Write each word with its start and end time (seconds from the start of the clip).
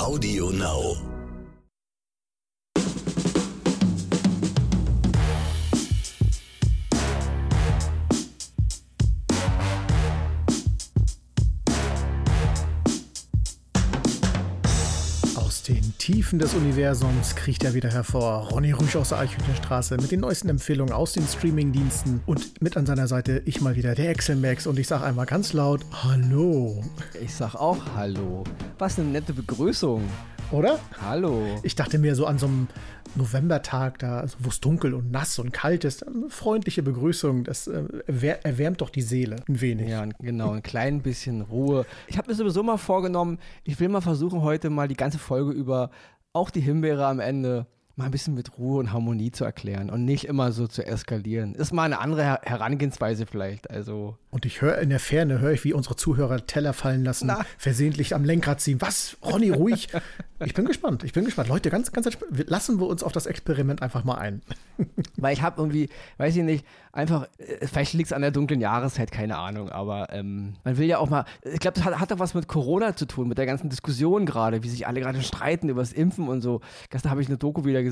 Audio 0.00 0.48
Now. 0.48 1.09
Tiefen 16.30 16.38
des 16.38 16.54
Universums 16.54 17.34
kriecht 17.34 17.64
er 17.64 17.74
wieder 17.74 17.90
hervor. 17.90 18.50
Ronny 18.50 18.70
Rüsch 18.70 18.94
aus 18.94 19.08
der 19.08 19.18
Eichhüttenstraße 19.18 19.96
mit 19.96 20.12
den 20.12 20.20
neuesten 20.20 20.48
Empfehlungen 20.48 20.94
aus 20.94 21.12
den 21.12 21.26
Streamingdiensten 21.26 22.20
und 22.24 22.62
mit 22.62 22.76
an 22.76 22.86
seiner 22.86 23.08
Seite 23.08 23.42
ich 23.46 23.60
mal 23.60 23.74
wieder, 23.74 23.96
der 23.96 24.10
Excel 24.10 24.36
Max 24.36 24.68
und 24.68 24.78
ich 24.78 24.86
sage 24.86 25.02
einmal 25.02 25.26
ganz 25.26 25.54
laut 25.54 25.80
Hallo. 26.04 26.84
Ich 27.20 27.34
sag 27.34 27.56
auch 27.56 27.78
Hallo. 27.96 28.44
Was 28.78 28.96
eine 28.96 29.08
nette 29.08 29.32
Begrüßung. 29.32 30.04
Oder? 30.52 30.78
Hallo. 31.00 31.42
Ich 31.64 31.74
dachte 31.74 31.98
mir 31.98 32.14
so 32.14 32.26
an 32.26 32.38
so 32.38 32.46
einem 32.46 32.68
Novembertag, 33.16 33.98
da, 33.98 34.20
also 34.20 34.36
wo 34.38 34.50
es 34.50 34.60
dunkel 34.60 34.94
und 34.94 35.10
nass 35.10 35.40
und 35.40 35.52
kalt 35.52 35.84
ist, 35.84 36.04
freundliche 36.28 36.84
Begrüßung, 36.84 37.42
das 37.42 37.66
äh, 37.66 37.82
erwär 38.06 38.44
erwärmt 38.46 38.80
doch 38.80 38.90
die 38.90 39.02
Seele 39.02 39.36
ein 39.48 39.60
wenig. 39.60 39.88
Ja, 39.88 40.06
genau, 40.20 40.52
ein 40.52 40.62
klein 40.62 41.02
bisschen 41.02 41.40
Ruhe. 41.40 41.86
Ich 42.06 42.18
habe 42.18 42.30
mir 42.30 42.36
sowieso 42.36 42.62
mal 42.62 42.76
vorgenommen, 42.76 43.40
ich 43.64 43.80
will 43.80 43.88
mal 43.88 44.00
versuchen, 44.00 44.42
heute 44.42 44.70
mal 44.70 44.86
die 44.86 44.96
ganze 44.96 45.18
Folge 45.18 45.50
über 45.50 45.90
auch 46.32 46.50
die 46.50 46.60
Himbeere 46.60 47.06
am 47.06 47.20
Ende 47.20 47.66
mal 47.96 48.06
ein 48.06 48.10
bisschen 48.10 48.34
mit 48.34 48.58
Ruhe 48.58 48.78
und 48.78 48.92
Harmonie 48.92 49.30
zu 49.30 49.44
erklären 49.44 49.90
und 49.90 50.04
nicht 50.04 50.26
immer 50.26 50.52
so 50.52 50.66
zu 50.66 50.86
eskalieren. 50.86 51.54
Ist 51.54 51.72
mal 51.72 51.84
eine 51.84 52.00
andere 52.00 52.22
Her 52.22 52.40
Herangehensweise 52.42 53.26
vielleicht. 53.26 53.70
Also 53.70 54.16
Und 54.30 54.46
ich 54.46 54.62
höre 54.62 54.78
in 54.78 54.90
der 54.90 55.00
Ferne, 55.00 55.40
höre 55.40 55.52
ich, 55.52 55.64
wie 55.64 55.72
unsere 55.72 55.96
Zuhörer 55.96 56.46
Teller 56.46 56.72
fallen 56.72 57.04
lassen, 57.04 57.26
Na. 57.26 57.44
versehentlich 57.58 58.14
am 58.14 58.24
Lenkrad 58.24 58.60
ziehen. 58.60 58.80
Was? 58.80 59.16
Ronny, 59.22 59.50
ruhig. 59.50 59.88
Ich 60.42 60.54
bin 60.54 60.64
gespannt, 60.64 61.04
ich 61.04 61.12
bin 61.12 61.26
gespannt. 61.26 61.50
Leute, 61.50 61.68
ganz, 61.68 61.92
ganz 61.92 62.08
Lassen 62.46 62.80
wir 62.80 62.86
uns 62.86 63.02
auf 63.02 63.12
das 63.12 63.26
Experiment 63.26 63.82
einfach 63.82 64.04
mal 64.04 64.14
ein. 64.14 64.40
Weil 65.18 65.34
ich 65.34 65.42
habe 65.42 65.60
irgendwie, 65.60 65.90
weiß 66.16 66.34
ich 66.34 66.42
nicht, 66.42 66.64
einfach, 66.92 67.28
äh, 67.36 67.66
vielleicht 67.66 67.92
liegt 67.92 68.06
es 68.06 68.12
an 68.14 68.22
der 68.22 68.30
dunklen 68.30 68.58
Jahreszeit, 68.58 69.12
keine 69.12 69.36
Ahnung, 69.36 69.68
aber 69.68 70.08
ähm, 70.12 70.54
man 70.64 70.78
will 70.78 70.86
ja 70.86 70.96
auch 70.96 71.10
mal, 71.10 71.26
ich 71.44 71.60
glaube, 71.60 71.74
das 71.74 71.84
hat, 71.84 72.00
hat 72.00 72.10
doch 72.10 72.18
was 72.18 72.32
mit 72.32 72.48
Corona 72.48 72.96
zu 72.96 73.04
tun, 73.04 73.28
mit 73.28 73.36
der 73.36 73.44
ganzen 73.44 73.68
Diskussion 73.68 74.24
gerade, 74.24 74.62
wie 74.62 74.70
sich 74.70 74.86
alle 74.86 75.00
gerade 75.00 75.22
streiten 75.22 75.68
über 75.68 75.82
das 75.82 75.92
Impfen 75.92 76.26
und 76.26 76.40
so. 76.40 76.62
Gestern 76.88 77.10
habe 77.10 77.20
ich 77.20 77.28
eine 77.28 77.36
Doku 77.36 77.66
wieder 77.66 77.82
gesehen, 77.82 77.89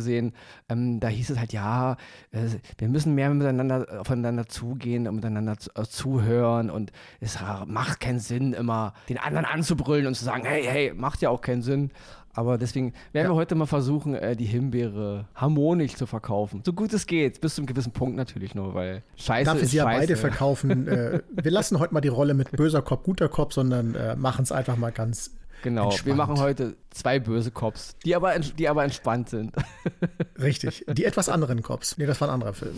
ähm, 0.69 1.01
da 1.01 1.09
hieß 1.09 1.31
es 1.31 1.39
halt, 1.39 1.53
ja, 1.53 1.97
äh, 2.33 2.49
wir 2.79 2.89
müssen 2.89 3.15
mehr 3.15 3.31
miteinander, 3.31 4.01
aufeinander 4.01 4.47
zugehen 4.47 5.07
und 5.09 5.17
miteinander 5.17 5.57
äh, 5.75 5.83
zuhören 5.85 6.71
und 6.71 6.93
es 7.21 7.37
äh, 7.37 7.65
macht 7.67 8.01
keinen 8.01 8.21
Sinn, 8.21 8.53
immer 8.53 8.95
den 9.09 9.19
anderen 9.19 9.45
anzubrüllen 9.45 10.07
und 10.07 10.15
zu 10.15 10.25
sagen, 10.25 10.45
hey, 10.45 10.65
hey, 10.65 10.93
macht 10.95 11.23
ja 11.23 11.31
auch 11.31 11.41
keinen 11.41 11.63
Sinn. 11.63 11.91
Aber 12.35 12.57
deswegen 12.57 12.93
werden 13.13 13.29
wir 13.29 13.35
heute 13.35 13.57
mal 13.57 13.67
versuchen, 13.67 14.15
äh, 14.15 14.37
die 14.37 14.45
Himbeere 14.45 15.27
harmonisch 15.35 15.95
zu 15.95 16.07
verkaufen. 16.07 16.63
So 16.65 16.73
gut 16.73 16.93
es 16.93 17.07
geht, 17.07 17.41
bis 17.41 17.57
zu 17.57 17.63
einem 17.63 17.67
gewissen 17.67 17.91
Punkt 17.91 18.17
natürlich 18.17 18.55
nur, 18.55 18.75
weil 18.75 19.03
Scheiße 19.17 19.45
Darf 19.47 19.57
ich 19.57 19.65
ist 19.65 19.71
sie 19.73 19.79
ja 19.79 19.85
Scheiße. 19.85 20.01
beide 20.01 20.17
verkaufen. 20.17 20.87
äh, 20.87 21.21
wir 21.31 21.51
lassen 21.51 21.81
heute 21.81 21.95
mal 21.95 22.01
die 22.01 22.09
Rolle 22.09 22.35
mit 22.35 22.53
böser 22.53 22.81
Kopf, 22.83 23.03
guter 23.03 23.29
Kopf, 23.29 23.55
sondern 23.55 23.97
äh, 23.97 24.15
machen 24.15 24.45
es 24.45 24.53
einfach 24.53 24.77
mal 24.77 24.93
ganz 24.93 25.33
Genau, 25.63 25.85
entspannt. 25.85 26.07
wir 26.07 26.15
machen 26.15 26.39
heute 26.39 26.77
zwei 26.91 27.19
böse 27.19 27.51
Cops, 27.51 27.97
die 28.05 28.15
aber, 28.15 28.39
die 28.39 28.69
aber 28.69 28.85
entspannt 28.85 29.29
sind. 29.31 29.53
Richtig. 30.41 30.85
Die 30.89 31.05
etwas 31.05 31.29
anderen 31.29 31.63
Cops. 31.63 31.99
Nee, 31.99 32.07
das 32.07 32.21
war 32.21 32.29
ein 32.29 32.35
anderer 32.35 32.55
Film. 32.55 32.77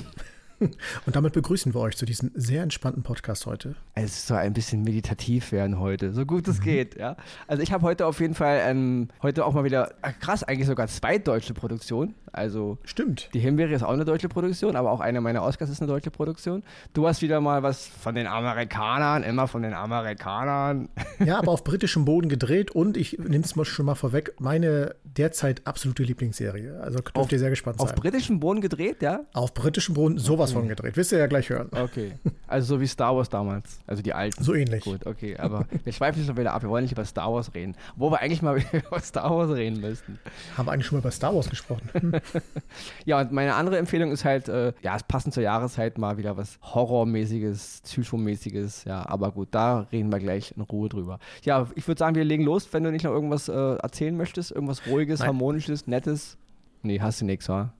Und 1.07 1.17
damit 1.17 1.33
begrüßen 1.33 1.73
wir 1.73 1.81
euch 1.81 1.97
zu 1.97 2.05
diesem 2.05 2.33
sehr 2.35 2.63
entspannten 2.63 3.03
Podcast 3.03 3.47
heute. 3.47 3.77
Es 3.95 4.27
soll 4.27 4.37
ein 4.37 4.53
bisschen 4.53 4.83
meditativ 4.83 5.53
werden 5.53 5.79
heute, 5.79 6.13
so 6.13 6.27
gut 6.27 6.47
Mhm. 6.47 6.53
es 6.53 6.61
geht, 6.61 6.97
ja. 6.99 7.17
Also 7.47 7.63
ich 7.63 7.73
habe 7.73 7.83
heute 7.83 8.05
auf 8.05 8.21
jeden 8.21 8.35
Fall, 8.35 8.61
ähm, 8.65 9.09
heute 9.23 9.47
auch 9.47 9.55
mal 9.55 9.65
wieder, 9.65 9.95
ach, 10.03 10.13
krass, 10.21 10.43
eigentlich 10.45 10.67
sogar 10.67 10.87
zwei 10.89 11.17
deutsche 11.17 11.55
Produktionen. 11.55 12.15
Also 12.33 12.79
Stimmt. 12.85 13.29
die 13.35 13.41
Himbeere 13.41 13.73
ist 13.73 13.83
auch 13.83 13.93
eine 13.93 14.05
deutsche 14.05 14.29
Produktion, 14.29 14.77
aber 14.77 14.91
auch 14.91 15.01
eine 15.01 15.21
meiner 15.21 15.43
Oscars 15.43 15.71
ist 15.71 15.81
eine 15.81 15.91
deutsche 15.91 16.11
Produktion. 16.11 16.63
Du 16.93 17.07
hast 17.07 17.23
wieder 17.23 17.41
mal 17.41 17.63
was 17.63 17.87
von 17.87 18.15
den 18.15 18.27
Amerikanern, 18.27 19.23
immer 19.23 19.49
von 19.49 19.63
den 19.63 19.75
Amerikanern. 19.75 20.89
Ja, 21.21 21.39
aber 21.39 21.53
auf 21.53 21.65
britischem 21.65 22.07
Boden 22.07 22.31
gedreht 22.31 22.71
und 22.71 22.97
ich 22.97 23.19
nehme 23.19 23.45
es 23.45 23.55
mal 23.55 23.67
schon 23.67 23.85
mal 23.85 23.95
vorweg, 23.95 24.35
meine 24.39 24.95
derzeit 25.05 25.67
absolute 25.67 26.03
Lieblingsserie. 26.03 26.81
Also 26.81 27.01
dürft 27.01 27.33
ihr 27.33 27.39
sehr 27.39 27.51
gespannt 27.51 27.79
Auf 27.79 27.91
sein. 27.91 27.99
britischem 27.99 28.41
Boden 28.41 28.61
gedreht, 28.61 29.03
ja? 29.03 29.21
Auf 29.35 29.53
britischem 29.53 29.95
Boden 29.95 30.19
sowas 30.19 30.53
von 30.53 30.69
gedreht. 30.69 30.97
Wirst 30.97 31.13
ihr 31.13 31.19
ja 31.19 31.27
gleich 31.27 31.51
hören. 31.51 31.69
Okay. 31.73 32.13
Also 32.47 32.75
so 32.75 32.81
wie 32.81 32.87
Star 32.87 33.15
Wars 33.17 33.29
damals. 33.29 33.81
Also 33.87 34.03
die 34.03 34.13
alten. 34.15 34.43
So 34.43 34.55
ähnlich. 34.55 34.85
Gut, 34.85 35.07
okay. 35.07 35.37
Aber 35.37 35.67
wir 35.85 35.93
schweifen 35.93 36.25
schon 36.25 36.37
wieder 36.37 36.53
ab. 36.53 36.63
Wir 36.63 36.71
wollen 36.71 36.85
nicht 36.85 36.93
über 36.93 37.05
Star 37.05 37.33
Wars 37.33 37.55
reden. 37.55 37.77
Wo 37.97 38.11
wir 38.11 38.21
eigentlich 38.21 38.43
mal 38.43 38.59
über 38.73 39.01
Star 39.01 39.31
Wars 39.31 39.51
reden 39.51 39.81
müssten. 39.81 40.19
Haben 40.57 40.67
wir 40.67 40.73
eigentlich 40.73 40.87
schon 40.87 40.97
mal 40.99 41.01
über 41.01 41.11
Star 41.11 41.35
Wars 41.35 41.51
gesprochen. 41.51 41.89
Hm. 41.93 42.20
Ja, 43.05 43.21
und 43.21 43.33
meine 43.33 43.55
andere 43.55 43.79
Empfehlung 43.79 44.13
ist 44.13 44.25
halt, 44.25 44.49
äh, 44.49 44.73
ja, 44.83 44.97
es 44.97 45.03
passend 45.03 45.35
zur 45.35 45.43
Jahreszeit 45.43 45.99
mal 45.99 46.19
wieder 46.19 46.37
was 46.37 46.59
Horrormäßiges, 46.63 47.83
Psychomäßiges. 47.85 48.85
Ja, 48.85 49.09
aber 49.09 49.33
gut, 49.33 49.49
da 49.51 49.87
reden 49.93 50.11
wir 50.13 50.19
gleich 50.19 50.55
in 50.57 50.63
Ruhe 50.63 50.89
drüber. 50.89 51.19
Ja, 51.43 51.67
ich 51.75 51.87
würde 51.89 51.99
sagen, 51.99 52.15
wir 52.15 52.25
legen 52.25 52.45
los, 52.45 52.73
wenn 52.73 52.85
du 52.85 52.93
nicht 52.93 53.05
noch 53.05 53.13
irgendwas 53.13 53.49
äh, 53.49 53.53
erzählen 53.53 54.17
möchtest. 54.17 54.53
Irgendwas 54.53 54.87
Ruhiges, 54.87 55.21
Nein. 55.21 55.29
Harmonisches, 55.29 55.87
Nettes. 55.87 56.37
Nee, 56.83 57.01
hast 57.01 57.21
du 57.21 57.25
nichts, 57.25 57.49
wa? 57.49 57.73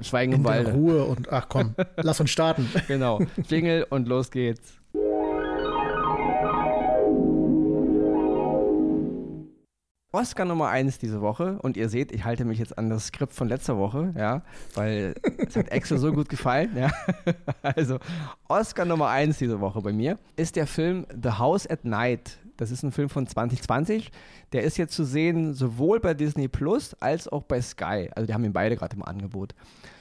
Schweigen 0.00 0.32
im 0.32 0.44
Walde. 0.44 0.72
Ruhe 0.72 1.04
und 1.04 1.28
ach 1.32 1.48
komm, 1.48 1.74
lass 1.96 2.20
uns 2.20 2.30
starten. 2.30 2.68
Genau. 2.86 3.20
Jingle 3.48 3.86
und 3.90 4.06
los 4.06 4.30
geht's. 4.30 4.78
Oscar 10.10 10.46
Nummer 10.46 10.70
1 10.70 10.98
diese 10.98 11.20
Woche 11.20 11.58
und 11.60 11.76
ihr 11.76 11.90
seht, 11.90 12.12
ich 12.12 12.24
halte 12.24 12.46
mich 12.46 12.58
jetzt 12.58 12.78
an 12.78 12.88
das 12.88 13.08
Skript 13.08 13.34
von 13.34 13.46
letzter 13.46 13.76
Woche, 13.76 14.14
ja, 14.16 14.40
weil 14.74 15.14
es 15.46 15.54
hat 15.54 15.68
Excel 15.68 15.98
so 15.98 16.14
gut 16.14 16.30
gefallen, 16.30 16.74
ja. 16.74 16.90
Also 17.62 17.98
Oscar 18.48 18.86
Nummer 18.86 19.08
1 19.08 19.36
diese 19.36 19.60
Woche 19.60 19.82
bei 19.82 19.92
mir 19.92 20.18
ist 20.36 20.56
der 20.56 20.66
Film 20.66 21.06
The 21.10 21.32
House 21.32 21.66
at 21.66 21.84
Night. 21.84 22.38
Das 22.58 22.70
ist 22.70 22.82
ein 22.82 22.92
Film 22.92 23.08
von 23.08 23.26
2020. 23.26 24.10
Der 24.52 24.64
ist 24.64 24.76
jetzt 24.76 24.94
zu 24.94 25.04
sehen 25.04 25.54
sowohl 25.54 26.00
bei 26.00 26.12
Disney 26.12 26.48
Plus 26.48 26.94
als 27.00 27.28
auch 27.28 27.44
bei 27.44 27.62
Sky. 27.62 28.10
Also 28.14 28.26
die 28.26 28.34
haben 28.34 28.44
ihn 28.44 28.52
beide 28.52 28.76
gerade 28.76 28.96
im 28.96 29.04
Angebot. 29.04 29.54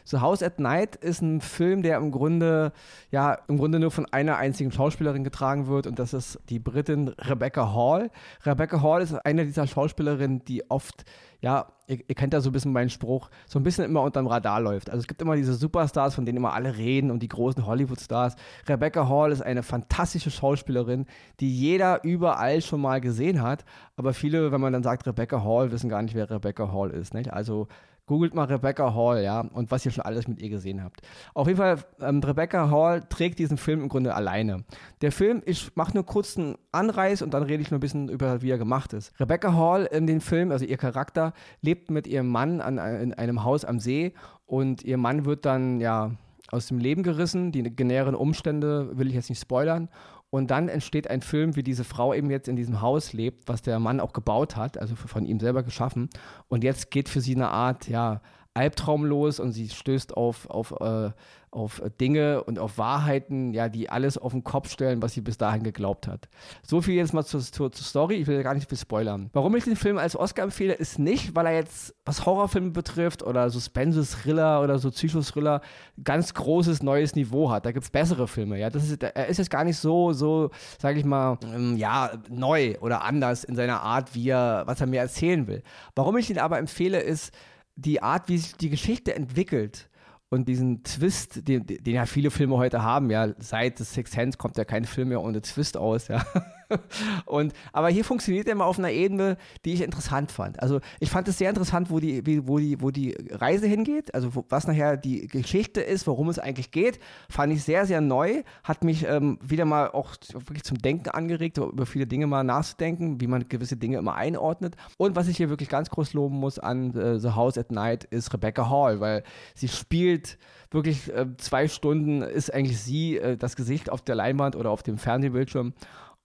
So 0.04 0.22
House 0.22 0.42
at 0.42 0.60
Night 0.60 0.96
ist 0.96 1.22
ein 1.22 1.42
Film, 1.42 1.84
der 1.84 1.98
im 1.98 2.12
Grunde, 2.12 2.72
ja, 3.12 3.38
im 3.48 3.58
Grunde 3.58 3.78
nur 3.78 3.92
von 3.92 4.06
einer 4.06 4.38
einzigen 4.38 4.72
Schauspielerin 4.72 5.24
getragen 5.24 5.68
wird 5.68 5.86
und 5.86 6.00
das 6.00 6.14
ist 6.14 6.40
die 6.50 6.60
Britin 6.60 7.10
Rebecca 7.10 7.74
Hall. 7.74 8.10
Rebecca 8.46 8.82
Hall 8.82 9.02
ist 9.02 9.14
eine 9.14 9.46
dieser 9.46 9.68
Schauspielerinnen, 9.68 10.46
die 10.46 10.70
oft, 10.72 11.04
ja, 11.42 11.68
ihr, 11.88 12.00
ihr 12.08 12.16
kennt 12.16 12.34
ja 12.34 12.42
so 12.42 12.50
ein 12.50 12.54
bisschen 12.54 12.74
meinen 12.74 12.90
Spruch, 12.90 13.30
so 13.46 13.60
ein 13.60 13.64
bisschen 13.64 13.86
immer 13.86 14.02
unterm 14.02 14.28
Radar 14.28 14.60
läuft. 14.60 14.90
Also 14.90 15.02
es 15.02 15.08
gibt 15.08 15.22
immer 15.22 15.36
diese 15.36 15.54
Superstars, 15.54 16.16
von 16.16 16.26
denen 16.26 16.38
immer 16.38 16.54
alle 16.54 16.78
reden 16.78 17.12
und 17.12 17.22
die 17.22 17.28
großen 17.28 17.66
Hollywood-Stars. 17.66 18.36
Rebecca 18.68 19.08
Hall 19.08 19.32
ist 19.32 19.42
eine 19.42 19.64
fantastische 19.64 20.32
Schauspielerin, 20.32 21.06
die 21.40 21.54
jeder 21.54 22.04
überall 22.04 22.62
schon 22.62 22.82
mal 22.82 23.02
gesehen 23.02 23.42
hat, 23.42 23.66
aber 23.96 24.14
viele, 24.14 24.52
wenn 24.52 24.62
man 24.62 24.74
dann 24.74 24.84
sagt 24.84 25.08
Rebecca 25.08 25.44
Hall, 25.44 25.72
wissen 25.72 25.90
gar 25.90 26.02
nicht, 26.02 26.16
wer 26.16 26.30
Rebecca 26.30 26.72
Hall 26.72 26.92
ist. 26.92 27.14
Nicht? 27.14 27.32
Also 27.32 27.68
Googelt 28.08 28.34
mal 28.34 28.46
Rebecca 28.46 28.96
Hall, 28.96 29.22
ja, 29.22 29.42
und 29.42 29.70
was 29.70 29.86
ihr 29.86 29.92
schon 29.92 30.04
alles 30.04 30.28
mit 30.28 30.42
ihr 30.42 30.50
gesehen 30.50 30.84
habt. 30.84 31.02
Auf 31.34 31.48
jeden 31.48 31.58
Fall, 31.58 31.78
ähm, 32.02 32.22
Rebecca 32.24 32.72
Hall 32.72 33.04
trägt 33.08 33.38
diesen 33.38 33.58
Film 33.58 33.82
im 33.82 33.90
Grunde 33.90 34.16
alleine. 34.16 34.64
Der 35.02 35.12
Film, 35.12 35.44
ich 35.46 35.76
mache 35.76 35.94
nur 35.94 36.06
kurz 36.06 36.38
einen 36.38 36.56
Anreiß 36.72 37.22
und 37.22 37.34
dann 37.34 37.44
rede 37.44 37.62
ich 37.62 37.70
nur 37.70 37.78
ein 37.78 37.82
bisschen 37.82 38.10
über, 38.10 38.42
wie 38.42 38.50
er 38.50 38.58
gemacht 38.58 38.94
ist. 38.94 39.18
Rebecca 39.20 39.54
Hall 39.54 39.86
in 39.86 40.08
dem 40.08 40.22
Film, 40.22 40.52
also 40.52 40.66
ihr 40.66 40.78
Charakter, 40.78 41.34
lebt 41.62 41.92
mit 41.92 42.08
ihrem 42.08 42.28
Mann 42.30 42.62
an, 42.62 42.78
in 42.78 43.14
einem 43.14 43.44
Haus 43.44 43.66
am 43.66 43.80
See 43.80 44.14
und 44.46 44.84
ihr 44.84 44.98
Mann 44.98 45.26
wird 45.26 45.46
dann, 45.46 45.82
ja, 45.82 46.12
aus 46.52 46.68
dem 46.68 46.80
Leben 46.80 47.04
gerissen. 47.04 47.52
Die 47.52 47.62
näheren 47.62 48.16
Umstände 48.16 48.98
will 48.98 49.08
ich 49.08 49.16
jetzt 49.16 49.30
nicht 49.30 49.42
spoilern. 49.42 49.90
Und 50.30 50.52
dann 50.52 50.68
entsteht 50.68 51.10
ein 51.10 51.22
Film, 51.22 51.56
wie 51.56 51.64
diese 51.64 51.86
Frau 51.86 52.14
eben 52.14 52.30
jetzt 52.30 52.48
in 52.48 52.58
diesem 52.58 52.82
Haus 52.82 53.14
lebt, 53.14 53.48
was 53.48 53.62
der 53.62 53.80
Mann 53.80 54.00
auch 54.00 54.12
gebaut 54.12 54.56
hat, 54.58 54.78
also 54.78 54.96
von 54.96 55.26
ihm 55.26 55.40
selber 55.40 55.64
geschaffen. 55.64 56.10
Und 56.50 56.64
jetzt 56.64 56.92
geht 56.92 57.08
für 57.08 57.22
sie 57.22 57.36
eine 57.36 57.50
Art, 57.50 57.88
ja, 57.88 58.22
Albtraum 58.54 59.06
los 59.06 59.40
und 59.40 59.52
sie 59.52 59.70
stößt 59.70 60.18
auf, 60.18 60.50
auf, 60.50 60.72
äh, 60.82 61.12
auf 61.58 61.82
Dinge 62.00 62.44
und 62.44 62.60
auf 62.60 62.78
Wahrheiten, 62.78 63.52
ja, 63.52 63.68
die 63.68 63.90
alles 63.90 64.18
auf 64.18 64.32
den 64.32 64.44
Kopf 64.44 64.70
stellen, 64.70 65.02
was 65.02 65.14
sie 65.14 65.22
bis 65.22 65.38
dahin 65.38 65.64
geglaubt 65.64 66.08
hat. 66.08 66.30
So 66.66 66.82
viel 66.82 66.94
jetzt 66.94 67.14
mal 67.14 67.26
zur, 67.26 67.42
zur, 67.42 67.72
zur 67.72 67.86
Story. 67.86 68.16
Ich 68.16 68.28
will 68.28 68.44
gar 68.44 68.54
nicht 68.54 68.70
viel 68.70 68.78
spoilern. 68.78 69.32
Warum 69.34 69.56
ich 69.56 69.64
den 69.64 69.76
Film 69.76 69.98
als 69.98 70.16
Oscar 70.16 70.44
empfehle, 70.44 70.74
ist 70.74 71.00
nicht, 71.00 71.36
weil 71.36 71.48
er 71.48 71.56
jetzt, 71.56 71.96
was 72.06 72.26
Horrorfilme 72.26 72.70
betrifft 72.70 73.24
oder 73.24 73.50
Suspense-Thriller 73.50 74.62
oder 74.62 74.78
so 74.78 74.92
Psychothriller, 74.92 75.62
ganz 76.04 76.34
großes 76.36 76.84
neues 76.84 77.16
Niveau 77.16 77.50
hat. 77.50 77.66
Da 77.66 77.72
gibt 77.72 77.86
es 77.86 77.90
bessere 77.90 78.28
Filme, 78.28 78.60
ja. 78.60 78.70
Das 78.70 78.88
ist, 78.88 79.02
er 79.02 79.28
ist 79.28 79.38
jetzt 79.38 79.50
gar 79.50 79.64
nicht 79.64 79.78
so, 79.78 80.14
so, 80.14 80.52
sage 80.80 81.00
ich 81.00 81.06
mal, 81.06 81.40
ähm, 81.44 81.76
ja, 81.76 82.12
neu 82.30 82.76
oder 82.82 83.04
anders 83.04 83.44
in 83.44 83.56
seiner 83.56 83.82
Art, 83.82 84.14
wie 84.14 84.30
er, 84.30 84.64
was 84.68 84.80
er 84.80 84.88
mir 84.88 85.00
erzählen 85.00 85.48
will. 85.48 85.64
Warum 85.96 86.18
ich 86.18 86.30
ihn 86.30 86.38
aber 86.38 86.60
empfehle, 86.60 87.00
ist 87.00 87.34
die 87.76 88.04
Art, 88.04 88.30
wie 88.30 88.38
sich 88.38 88.56
die 88.56 88.70
Geschichte 88.70 89.16
entwickelt 89.16 89.90
und 90.30 90.48
diesen 90.48 90.84
Twist, 90.84 91.48
den, 91.48 91.66
den 91.66 91.94
ja 91.94 92.06
viele 92.06 92.32
Filme 92.32 92.58
heute 92.58 92.84
haben, 92.84 93.10
ja, 93.10 93.34
seit 93.40 93.78
The 93.78 93.84
Sixth 93.84 94.14
Sense 94.14 94.38
kommt 94.38 94.58
ja 94.58 94.66
kein 94.66 94.86
Film 94.86 95.10
mehr 95.10 95.22
ohne 95.22 95.42
Twist 95.42 95.78
aus, 95.78 96.08
ja. 96.08 96.26
und, 97.26 97.54
aber 97.74 97.90
hier 97.90 98.04
funktioniert 98.04 98.48
er 98.48 98.56
mal 98.56 98.66
auf 98.66 98.80
einer 98.80 98.92
Ebene, 98.92 99.38
die 99.66 99.74
ich 99.74 99.82
interessant 99.82 100.32
fand. 100.32 100.62
Also 100.62 100.80
ich 101.00 101.10
fand 101.10 101.28
es 101.28 101.38
sehr 101.38 101.50
interessant, 101.50 101.90
wo 101.90 102.00
die, 102.00 102.48
wo 102.48 102.60
die, 102.60 102.82
wo 102.82 102.92
die 102.92 103.16
Reise 103.32 103.68
hingeht, 103.68 104.14
also 104.14 104.36
wo, 104.36 104.46
was 104.50 104.68
nachher 104.68 104.98
die 104.98 105.28
Geschichte 105.28 105.82
ist, 105.82 106.08
worum 106.08 106.30
es 106.30 106.40
eigentlich 106.40 106.72
geht, 106.72 107.00
fand 107.30 107.54
ich 107.54 107.64
sehr, 107.64 107.86
sehr 107.86 108.02
neu, 108.02 108.44
hat 108.64 108.84
mich 108.84 109.06
ähm, 109.08 109.40
wieder 109.42 109.66
mal 109.66 109.90
auch 109.90 110.16
wirklich 110.34 110.64
zum 110.64 110.78
Denken 110.78 111.10
angeregt, 111.10 111.58
über 111.58 111.86
viele 111.86 112.08
Dinge 112.08 112.28
mal 112.28 112.44
nachzudenken, 112.44 113.22
wie 113.22 113.28
man 113.28 113.48
gewisse 113.48 113.78
Dinge 113.78 113.98
immer 113.98 114.16
einordnet. 114.16 114.76
Und 114.98 115.16
was 115.16 115.28
ich 115.28 115.38
hier 115.38 115.50
wirklich 115.50 115.70
ganz 115.70 115.90
groß 115.90 116.14
loben 116.14 116.36
muss 116.36 116.60
an 116.60 116.96
äh, 116.96 117.20
The 117.20 117.32
House 117.32 117.58
at 117.58 117.72
Night 117.72 118.04
ist 118.06 118.34
Rebecca 118.34 118.70
Hall, 118.70 119.00
weil 119.00 119.24
sie 119.56 119.68
spielt 119.68 120.38
wirklich 120.72 121.14
äh, 121.14 121.26
zwei 121.38 121.68
Stunden, 121.68 122.22
ist 122.22 122.54
eigentlich 122.54 122.80
sie 122.80 123.18
äh, 123.18 123.38
das 123.38 123.56
Gesicht 123.56 123.90
auf 123.90 124.02
der 124.02 124.16
Leinwand 124.16 124.56
oder 124.56 124.72
auf 124.72 124.84
dem 124.84 124.98
Fernsehbildschirm. 124.98 125.74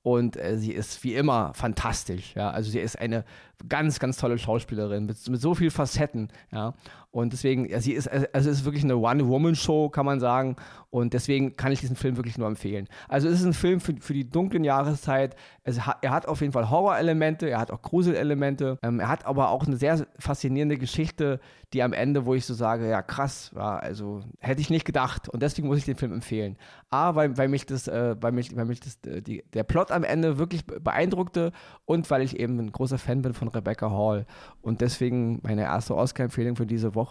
Und 0.02 0.36
äh, 0.36 0.58
sie 0.58 0.72
ist 0.72 1.04
wie 1.04 1.14
immer 1.14 1.54
fantastisch. 1.54 2.34
Ja? 2.34 2.50
Also 2.50 2.70
sie 2.70 2.80
ist 2.80 2.98
eine 2.98 3.24
ganz, 3.68 4.00
ganz 4.00 4.16
tolle 4.16 4.38
Schauspielerin 4.38 5.06
mit, 5.06 5.28
mit 5.28 5.40
so 5.40 5.54
vielen 5.54 5.70
Facetten. 5.70 6.28
Ja? 6.50 6.74
Und 7.12 7.34
deswegen, 7.34 7.68
sie 7.80 7.92
ist, 7.92 8.08
also 8.08 8.50
es 8.50 8.58
ist 8.58 8.64
wirklich 8.64 8.84
eine 8.84 8.96
One-Woman-Show, 8.96 9.90
kann 9.90 10.06
man 10.06 10.18
sagen. 10.18 10.56
Und 10.88 11.12
deswegen 11.12 11.56
kann 11.56 11.70
ich 11.70 11.80
diesen 11.80 11.96
Film 11.96 12.16
wirklich 12.16 12.38
nur 12.38 12.48
empfehlen. 12.48 12.88
Also 13.08 13.28
es 13.28 13.40
ist 13.40 13.46
ein 13.46 13.52
Film 13.52 13.80
für, 13.80 13.94
für 14.00 14.14
die 14.14 14.28
dunklen 14.28 14.64
Jahreszeit. 14.64 15.36
Es 15.62 15.86
hat, 15.86 15.98
er 16.02 16.10
hat 16.10 16.26
auf 16.26 16.40
jeden 16.40 16.52
Fall 16.52 16.70
Horror-Elemente, 16.70 17.48
er 17.48 17.60
hat 17.60 17.70
auch 17.70 17.82
Grusel-Elemente. 17.82 18.78
Ähm, 18.82 18.98
er 18.98 19.08
hat 19.08 19.26
aber 19.26 19.50
auch 19.50 19.66
eine 19.66 19.76
sehr 19.76 20.06
faszinierende 20.18 20.78
Geschichte, 20.78 21.40
die 21.72 21.82
am 21.82 21.92
Ende, 21.92 22.26
wo 22.26 22.34
ich 22.34 22.44
so 22.44 22.54
sage, 22.54 22.88
ja 22.88 23.00
krass, 23.00 23.52
ja, 23.54 23.78
also 23.78 24.22
hätte 24.40 24.60
ich 24.60 24.68
nicht 24.68 24.84
gedacht. 24.84 25.28
Und 25.28 25.42
deswegen 25.42 25.68
muss 25.68 25.78
ich 25.78 25.84
den 25.84 25.96
Film 25.96 26.12
empfehlen. 26.12 26.56
A, 26.90 27.14
weil, 27.14 27.38
weil 27.38 27.48
mich, 27.48 27.64
das, 27.64 27.88
äh, 27.88 28.16
weil 28.20 28.32
mich, 28.32 28.54
weil 28.54 28.66
mich 28.66 28.80
das, 28.80 28.98
äh, 29.06 29.22
die, 29.22 29.44
der 29.54 29.64
Plot 29.64 29.90
am 29.90 30.04
Ende 30.04 30.36
wirklich 30.38 30.66
beeindruckte 30.66 31.52
und 31.86 32.10
weil 32.10 32.22
ich 32.22 32.38
eben 32.38 32.58
ein 32.58 32.72
großer 32.72 32.98
Fan 32.98 33.22
bin 33.22 33.32
von 33.32 33.48
Rebecca 33.48 33.90
Hall. 33.90 34.26
Und 34.60 34.82
deswegen 34.82 35.40
meine 35.42 35.62
erste 35.62 35.96
Oscar-Empfehlung 35.96 36.56
für 36.56 36.66
diese 36.66 36.94
Woche: 36.94 37.01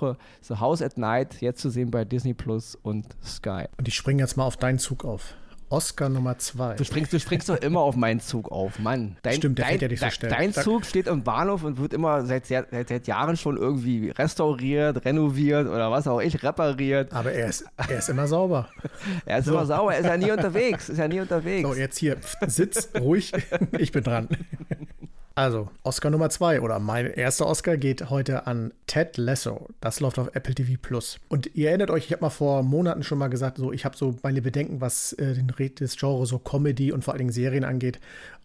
The 0.42 0.56
House 0.56 0.82
at 0.82 0.98
Night, 0.98 1.42
jetzt 1.42 1.62
zu 1.62 1.70
sehen 1.70 1.92
bei 1.92 2.06
Disney 2.06 2.34
Plus 2.34 2.76
und 2.76 3.06
Sky. 3.24 3.66
Und 3.78 3.88
ich 3.88 3.96
springe 3.96 4.22
jetzt 4.22 4.38
mal 4.38 4.46
auf 4.46 4.58
deinen 4.58 4.80
Zug 4.80 5.06
auf. 5.06 5.36
Oscar 5.72 6.10
Nummer 6.10 6.38
zwei. 6.38 6.76
Du 6.76 6.84
springst, 6.84 7.14
du 7.14 7.20
springst 7.20 7.48
doch 7.48 7.56
immer 7.56 7.80
auf 7.80 7.96
meinen 7.96 8.20
Zug 8.20 8.52
auf, 8.52 8.78
Mann. 8.80 9.16
Dein, 9.22 9.36
Stimmt, 9.36 9.58
der 9.58 9.66
dein, 9.66 9.72
fährt 9.72 9.82
ja 9.84 9.88
nicht 9.88 10.00
so 10.02 10.10
schnell. 10.10 10.30
Dein 10.30 10.54
Zug 10.54 10.86
steht 10.86 11.08
im 11.08 11.24
Bahnhof 11.24 11.64
und 11.64 11.80
wird 11.80 11.94
immer 11.94 12.26
seit, 12.26 12.46
seit, 12.46 12.68
seit 12.72 13.08
Jahren 13.08 13.38
schon 13.38 13.56
irgendwie 13.56 14.10
restauriert, 14.10 15.06
renoviert 15.06 15.68
oder 15.68 15.90
was 15.90 16.08
auch 16.08 16.20
ich, 16.20 16.44
repariert. 16.44 17.14
Aber 17.14 17.32
er 17.32 17.48
ist, 17.48 17.66
er 17.78 17.98
ist 17.98 18.10
immer 18.10 18.28
sauber. 18.28 18.68
er 19.26 19.40
ist 19.40 19.46
so. 19.46 19.54
immer 19.54 19.66
sauber, 19.66 19.94
er 19.94 20.02
ist 20.02 20.08
ja 20.08 20.18
nie 20.18 20.32
unterwegs. 20.32 20.90
Ist 20.90 20.98
ja 20.98 21.08
nie 21.08 21.22
unterwegs. 21.22 21.68
So, 21.68 21.74
jetzt 21.74 21.98
hier, 21.98 22.18
sitz 22.48 22.90
ruhig, 23.00 23.32
ich 23.78 23.94
bin 23.94 24.04
dran. 24.04 24.28
Also, 25.42 25.70
Oscar 25.82 26.12
Nummer 26.12 26.30
zwei 26.30 26.62
oder 26.62 26.78
mein 26.78 27.08
erster 27.08 27.48
Oscar 27.48 27.76
geht 27.76 28.12
heute 28.12 28.46
an 28.46 28.72
Ted 28.86 29.18
Lasso. 29.18 29.70
Das 29.80 30.00
läuft 30.00 30.20
auf 30.20 30.30
Apple 30.36 30.54
TV 30.54 30.74
Plus. 30.80 31.18
Und 31.30 31.56
ihr 31.56 31.70
erinnert 31.70 31.90
euch, 31.90 32.06
ich 32.06 32.12
habe 32.12 32.22
mal 32.22 32.30
vor 32.30 32.62
Monaten 32.62 33.02
schon 33.02 33.18
mal 33.18 33.28
gesagt, 33.28 33.58
so 33.58 33.72
ich 33.72 33.84
habe 33.84 33.98
so 33.98 34.14
meine 34.22 34.44
Bedenken, 34.44 34.82
was 34.82 35.14
äh, 35.14 35.34
den 35.34 35.50
Red 35.50 35.80
des 35.80 35.98
Genres 35.98 36.30
so 36.30 36.38
Comedy 36.38 36.92
und 36.92 37.04
vor 37.04 37.16
allen 37.16 37.22
Dingen 37.22 37.32
Serien 37.32 37.64
angeht. 37.64 38.00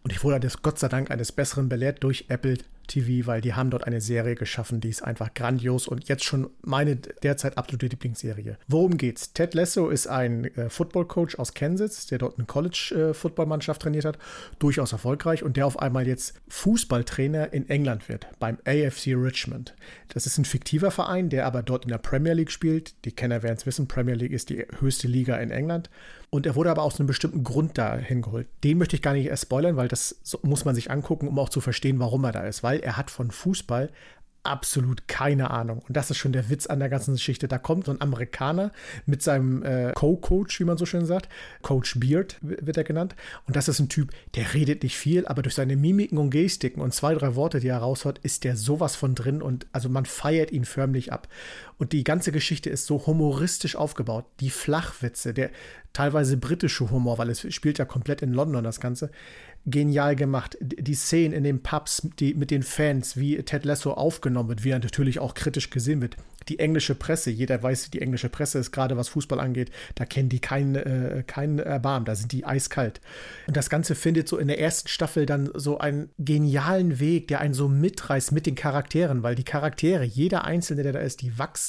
Und 0.06 0.12
ich 0.12 0.22
wurde 0.22 0.38
das 0.38 0.62
Gott 0.62 0.78
sei 0.78 0.86
Dank 0.86 1.10
eines 1.10 1.32
Besseren 1.32 1.68
belehrt 1.68 2.04
durch 2.04 2.26
Apple 2.28 2.58
TV, 2.86 3.26
weil 3.26 3.40
die 3.40 3.54
haben 3.54 3.70
dort 3.70 3.88
eine 3.88 4.00
Serie 4.00 4.36
geschaffen, 4.36 4.80
die 4.80 4.88
ist 4.88 5.02
einfach 5.02 5.34
grandios 5.34 5.88
und 5.88 6.08
jetzt 6.08 6.22
schon 6.22 6.48
meine 6.62 6.94
derzeit 6.94 7.58
absolute 7.58 7.86
Lieblingsserie. 7.86 8.56
Worum 8.68 8.98
geht's? 8.98 9.32
Ted 9.32 9.54
Lasso 9.54 9.88
ist 9.88 10.06
ein 10.06 10.44
äh, 10.54 10.70
Football-Coach 10.70 11.40
aus 11.40 11.54
Kansas, 11.54 12.06
der 12.06 12.18
dort 12.18 12.38
eine 12.38 12.46
College-Football-Mannschaft 12.46 13.82
trainiert 13.82 14.04
hat, 14.04 14.16
durchaus 14.60 14.92
erfolgreich 14.92 15.42
und 15.42 15.56
der 15.56 15.66
auf 15.66 15.80
einmal 15.80 16.06
jetzt 16.06 16.40
Fußballtrainer 16.50 17.52
in 17.52 17.68
England 17.68 18.08
wird, 18.08 18.28
beim 18.38 18.58
AFC 18.64 19.08
Richmond. 19.08 19.74
Das 20.10 20.24
ist 20.24 20.38
ein 20.38 20.44
fiktiver 20.44 20.92
Verein, 20.92 21.30
der 21.30 21.46
aber 21.46 21.64
dort 21.64 21.84
in 21.84 21.90
der 21.90 21.98
Premier 21.98 22.34
League 22.34 22.52
spielt. 22.52 22.94
Die 23.04 23.10
Kenner 23.10 23.42
werden 23.42 23.56
es 23.56 23.66
wissen, 23.66 23.88
Premier 23.88 24.14
League 24.14 24.30
ist 24.30 24.50
die 24.50 24.64
höchste 24.78 25.08
Liga 25.08 25.36
in 25.38 25.50
England. 25.50 25.90
Und 26.30 26.44
er 26.44 26.54
wurde 26.54 26.70
aber 26.70 26.82
aus 26.82 26.98
einem 26.98 27.06
bestimmten 27.06 27.44
Grund 27.44 27.78
dahin 27.78 28.20
geholt. 28.20 28.48
Den 28.64 28.78
möchte 28.78 28.96
ich 28.96 29.02
gar 29.02 29.12
nicht 29.14 29.26
erst 29.26 29.44
spoilern, 29.44 29.76
weil 29.76 29.88
das 29.88 30.20
muss 30.42 30.64
man 30.64 30.74
sich 30.74 30.90
angucken, 30.90 31.28
um 31.28 31.38
auch 31.38 31.48
zu 31.48 31.60
verstehen, 31.60 31.98
warum 31.98 32.24
er 32.24 32.32
da 32.32 32.40
ist. 32.40 32.62
Weil 32.62 32.80
er 32.80 32.96
hat 32.96 33.10
von 33.10 33.30
Fußball 33.30 33.90
absolut 34.46 35.08
keine 35.08 35.50
Ahnung. 35.50 35.82
Und 35.86 35.96
das 35.96 36.10
ist 36.10 36.18
schon 36.18 36.32
der 36.32 36.48
Witz 36.48 36.66
an 36.66 36.78
der 36.78 36.88
ganzen 36.88 37.14
Geschichte. 37.14 37.48
Da 37.48 37.58
kommt 37.58 37.86
so 37.86 37.92
ein 37.92 38.00
Amerikaner 38.00 38.70
mit 39.04 39.22
seinem 39.22 39.62
äh, 39.62 39.92
Co-Coach, 39.94 40.60
wie 40.60 40.64
man 40.64 40.78
so 40.78 40.86
schön 40.86 41.04
sagt. 41.04 41.28
Coach 41.62 41.98
Beard 41.98 42.38
wird 42.40 42.76
er 42.76 42.84
genannt. 42.84 43.14
Und 43.46 43.56
das 43.56 43.68
ist 43.68 43.80
ein 43.80 43.88
Typ, 43.88 44.12
der 44.34 44.54
redet 44.54 44.82
nicht 44.82 44.96
viel, 44.96 45.26
aber 45.26 45.42
durch 45.42 45.54
seine 45.54 45.76
Mimiken 45.76 46.18
und 46.18 46.30
Gestiken 46.30 46.80
und 46.80 46.94
zwei, 46.94 47.14
drei 47.14 47.34
Worte, 47.34 47.60
die 47.60 47.68
er 47.68 47.78
raushaut, 47.78 48.18
ist 48.18 48.44
der 48.44 48.56
sowas 48.56 48.96
von 48.96 49.14
drin. 49.14 49.42
Und 49.42 49.66
also 49.72 49.88
man 49.88 50.06
feiert 50.06 50.52
ihn 50.52 50.64
förmlich 50.64 51.12
ab. 51.12 51.28
Und 51.78 51.92
die 51.92 52.04
ganze 52.04 52.32
Geschichte 52.32 52.70
ist 52.70 52.86
so 52.86 53.06
humoristisch 53.06 53.76
aufgebaut. 53.76 54.24
Die 54.40 54.50
Flachwitze, 54.50 55.34
der 55.34 55.50
teilweise 55.92 56.36
britische 56.36 56.90
Humor, 56.90 57.18
weil 57.18 57.30
es 57.30 57.52
spielt 57.54 57.78
ja 57.78 57.84
komplett 57.84 58.22
in 58.22 58.32
London 58.32 58.64
das 58.64 58.80
Ganze 58.80 59.10
genial 59.66 60.14
gemacht. 60.14 60.56
Die 60.60 60.94
Szenen 60.94 61.32
in 61.32 61.44
den 61.44 61.62
Pubs 61.62 62.08
die, 62.18 62.34
mit 62.34 62.50
den 62.50 62.62
Fans, 62.62 63.16
wie 63.16 63.42
Ted 63.42 63.64
Lasso 63.64 63.92
aufgenommen 63.92 64.48
wird, 64.48 64.64
wie 64.64 64.70
er 64.70 64.78
natürlich 64.78 65.18
auch 65.18 65.34
kritisch 65.34 65.70
gesehen 65.70 66.00
wird. 66.00 66.16
Die 66.48 66.60
englische 66.60 66.94
Presse, 66.94 67.30
jeder 67.30 67.60
weiß, 67.60 67.90
die 67.90 68.00
englische 68.00 68.28
Presse 68.28 68.60
ist 68.60 68.70
gerade 68.70 68.96
was 68.96 69.08
Fußball 69.08 69.40
angeht, 69.40 69.72
da 69.96 70.04
kennen 70.04 70.28
die 70.28 70.38
keinen 70.38 70.76
äh, 70.76 71.24
kein 71.26 71.58
Erbarm, 71.58 72.04
da 72.04 72.14
sind 72.14 72.30
die 72.30 72.44
eiskalt. 72.44 73.00
Und 73.48 73.56
das 73.56 73.68
Ganze 73.68 73.96
findet 73.96 74.28
so 74.28 74.38
in 74.38 74.46
der 74.46 74.60
ersten 74.60 74.88
Staffel 74.88 75.26
dann 75.26 75.50
so 75.54 75.78
einen 75.78 76.10
genialen 76.18 77.00
Weg, 77.00 77.26
der 77.26 77.40
einen 77.40 77.54
so 77.54 77.66
mitreißt 77.66 78.30
mit 78.30 78.46
den 78.46 78.54
Charakteren, 78.54 79.24
weil 79.24 79.34
die 79.34 79.42
Charaktere, 79.42 80.04
jeder 80.04 80.44
Einzelne, 80.44 80.84
der 80.84 80.92
da 80.92 81.00
ist, 81.00 81.20
die 81.22 81.36
wachsen 81.36 81.65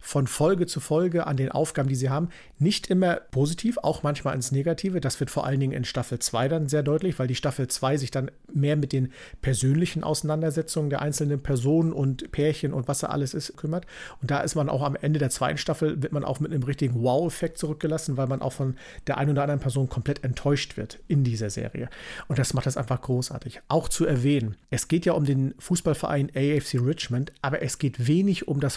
von 0.00 0.26
Folge 0.26 0.66
zu 0.66 0.80
Folge 0.80 1.26
an 1.26 1.36
den 1.36 1.50
Aufgaben, 1.50 1.88
die 1.88 1.94
sie 1.94 2.08
haben. 2.08 2.30
Nicht 2.58 2.88
immer 2.88 3.16
positiv, 3.16 3.78
auch 3.78 4.02
manchmal 4.02 4.34
ins 4.34 4.50
Negative. 4.50 5.00
Das 5.00 5.20
wird 5.20 5.30
vor 5.30 5.44
allen 5.46 5.60
Dingen 5.60 5.72
in 5.72 5.84
Staffel 5.84 6.18
2 6.18 6.48
dann 6.48 6.68
sehr 6.68 6.82
deutlich, 6.82 7.18
weil 7.18 7.26
die 7.26 7.34
Staffel 7.34 7.68
2 7.68 7.98
sich 7.98 8.10
dann 8.10 8.30
mehr 8.52 8.76
mit 8.76 8.92
den 8.92 9.12
persönlichen 9.42 10.02
Auseinandersetzungen 10.02 10.90
der 10.90 11.02
einzelnen 11.02 11.42
Personen 11.42 11.92
und 11.92 12.32
Pärchen 12.32 12.72
und 12.72 12.88
was 12.88 13.00
da 13.00 13.08
alles 13.08 13.34
ist, 13.34 13.56
kümmert. 13.56 13.86
Und 14.22 14.30
da 14.30 14.40
ist 14.40 14.54
man 14.54 14.68
auch 14.68 14.82
am 14.82 14.96
Ende 14.96 15.18
der 15.18 15.30
zweiten 15.30 15.58
Staffel, 15.58 16.02
wird 16.02 16.12
man 16.12 16.24
auch 16.24 16.40
mit 16.40 16.52
einem 16.52 16.62
richtigen 16.62 17.02
Wow-Effekt 17.02 17.58
zurückgelassen, 17.58 18.16
weil 18.16 18.26
man 18.26 18.42
auch 18.42 18.52
von 18.52 18.76
der 19.06 19.18
einen 19.18 19.32
oder 19.32 19.42
anderen 19.42 19.60
Person 19.60 19.88
komplett 19.88 20.24
enttäuscht 20.24 20.76
wird 20.76 20.98
in 21.08 21.24
dieser 21.24 21.50
Serie. 21.50 21.88
Und 22.28 22.38
das 22.38 22.54
macht 22.54 22.66
das 22.66 22.76
einfach 22.76 23.02
großartig. 23.02 23.60
Auch 23.68 23.88
zu 23.88 24.06
erwähnen, 24.06 24.56
es 24.70 24.88
geht 24.88 25.04
ja 25.06 25.12
um 25.12 25.24
den 25.24 25.54
Fußballverein 25.58 26.30
AFC 26.34 26.80
Richmond, 26.80 27.32
aber 27.42 27.62
es 27.62 27.78
geht 27.78 28.06
wenig 28.06 28.48
um 28.48 28.60
das 28.60 28.76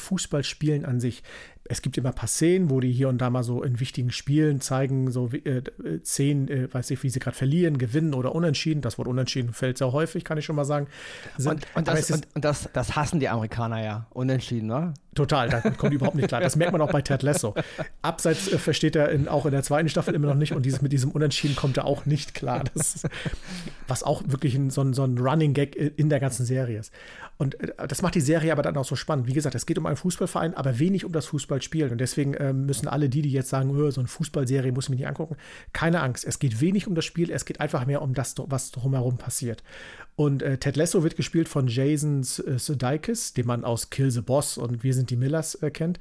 Fußballspielen 0.53 0.85
an 0.85 0.99
sich 0.99 1.23
es 1.65 1.81
gibt 1.81 1.97
immer 1.97 2.09
ein 2.09 2.15
paar 2.15 2.27
Szenen, 2.27 2.69
wo 2.69 2.81
die 2.81 2.91
hier 2.91 3.07
und 3.07 3.19
da 3.19 3.29
mal 3.29 3.43
so 3.43 3.63
in 3.63 3.79
wichtigen 3.79 4.11
Spielen 4.11 4.59
zeigen, 4.59 5.11
so 5.11 5.29
äh, 5.29 5.61
Szenen, 6.03 6.49
äh, 6.49 6.73
weiß 6.73 6.91
ich, 6.91 7.01
wie 7.03 7.09
sie 7.09 7.19
gerade 7.19 7.37
verlieren, 7.37 7.77
gewinnen 7.77 8.13
oder 8.13 8.35
unentschieden. 8.35 8.81
Das 8.81 8.97
Wort 8.97 9.07
unentschieden 9.07 9.53
fällt 9.53 9.77
sehr 9.77 9.93
häufig, 9.93 10.25
kann 10.25 10.37
ich 10.37 10.43
schon 10.43 10.57
mal 10.57 10.65
sagen. 10.65 10.87
Sind, 11.37 11.53
und, 11.53 11.67
und, 11.75 11.87
das, 11.87 12.11
und, 12.11 12.27
und 12.35 12.43
das, 12.43 12.69
das, 12.73 12.97
hassen 12.97 13.21
die 13.21 13.29
Amerikaner 13.29 13.81
ja, 13.81 14.07
unentschieden, 14.09 14.67
ne? 14.67 14.93
Total, 15.13 15.49
da 15.49 15.61
kommt 15.61 15.93
überhaupt 15.93 16.15
nicht 16.15 16.27
klar. 16.27 16.41
Das 16.41 16.55
merkt 16.55 16.71
man 16.71 16.81
auch 16.81 16.91
bei 16.91 17.01
Ted 17.01 17.23
Lasso. 17.23 17.53
Abseits 18.01 18.51
äh, 18.51 18.57
versteht 18.57 18.95
er 18.95 19.09
in, 19.09 19.27
auch 19.27 19.45
in 19.45 19.51
der 19.51 19.63
zweiten 19.63 19.89
Staffel 19.89 20.15
immer 20.15 20.27
noch 20.27 20.35
nicht 20.35 20.53
und 20.53 20.65
dieses, 20.65 20.81
mit 20.81 20.91
diesem 20.91 21.11
Unentschieden 21.11 21.55
kommt 21.55 21.77
er 21.77 21.85
auch 21.85 22.05
nicht 22.05 22.33
klar. 22.33 22.63
Ist, 22.75 23.07
was 23.87 24.03
auch 24.03 24.23
wirklich 24.25 24.55
ein, 24.55 24.69
so, 24.69 24.81
ein, 24.81 24.93
so 24.93 25.03
ein 25.03 25.17
Running 25.17 25.53
Gag 25.53 25.75
in 25.75 26.09
der 26.09 26.19
ganzen 26.19 26.45
Serie 26.45 26.79
ist. 26.79 26.91
Und 27.37 27.59
äh, 27.59 27.87
das 27.87 28.01
macht 28.01 28.15
die 28.15 28.21
Serie 28.21 28.51
aber 28.51 28.61
dann 28.61 28.77
auch 28.77 28.85
so 28.85 28.95
spannend. 28.95 29.27
Wie 29.27 29.33
gesagt, 29.33 29.55
es 29.55 29.65
geht 29.65 29.77
um 29.77 29.85
einen 29.85 29.97
Fußballverein, 29.97 30.53
aber 30.53 30.79
wenig 30.79 31.05
um 31.05 31.11
das 31.11 31.25
Fußballspielen. 31.27 31.91
Und 31.91 31.97
deswegen 31.99 32.33
äh, 32.35 32.53
müssen 32.53 32.87
alle 32.87 33.09
die, 33.09 33.21
die 33.21 33.31
jetzt 33.31 33.49
sagen, 33.49 33.69
oh, 33.71 33.91
so 33.91 34.01
eine 34.01 34.07
Fußballserie 34.07 34.71
muss 34.71 34.85
ich 34.85 34.89
mir 34.89 34.95
nicht 34.97 35.07
angucken, 35.07 35.35
keine 35.73 36.01
Angst. 36.01 36.25
Es 36.25 36.39
geht 36.39 36.61
wenig 36.61 36.87
um 36.87 36.95
das 36.95 37.05
Spiel, 37.05 37.31
es 37.31 37.45
geht 37.45 37.59
einfach 37.59 37.85
mehr 37.85 38.01
um 38.01 38.13
das, 38.13 38.35
was 38.37 38.71
drumherum 38.71 39.17
passiert. 39.17 39.63
Und 40.15 40.43
äh, 40.43 40.57
Ted 40.57 40.75
Lasso 40.75 41.03
wird 41.03 41.15
gespielt 41.15 41.49
von 41.49 41.67
Jason 41.67 42.21
Sudeikis, 42.23 43.33
den 43.33 43.47
man 43.47 43.63
aus 43.63 43.89
Kill 43.89 44.11
the 44.11 44.21
Boss 44.21 44.59
und 44.59 44.83
Wir 44.83 44.93
sind 44.93 45.02
die 45.09 45.15
Millers 45.15 45.55
äh, 45.55 45.71
kennt 45.71 45.99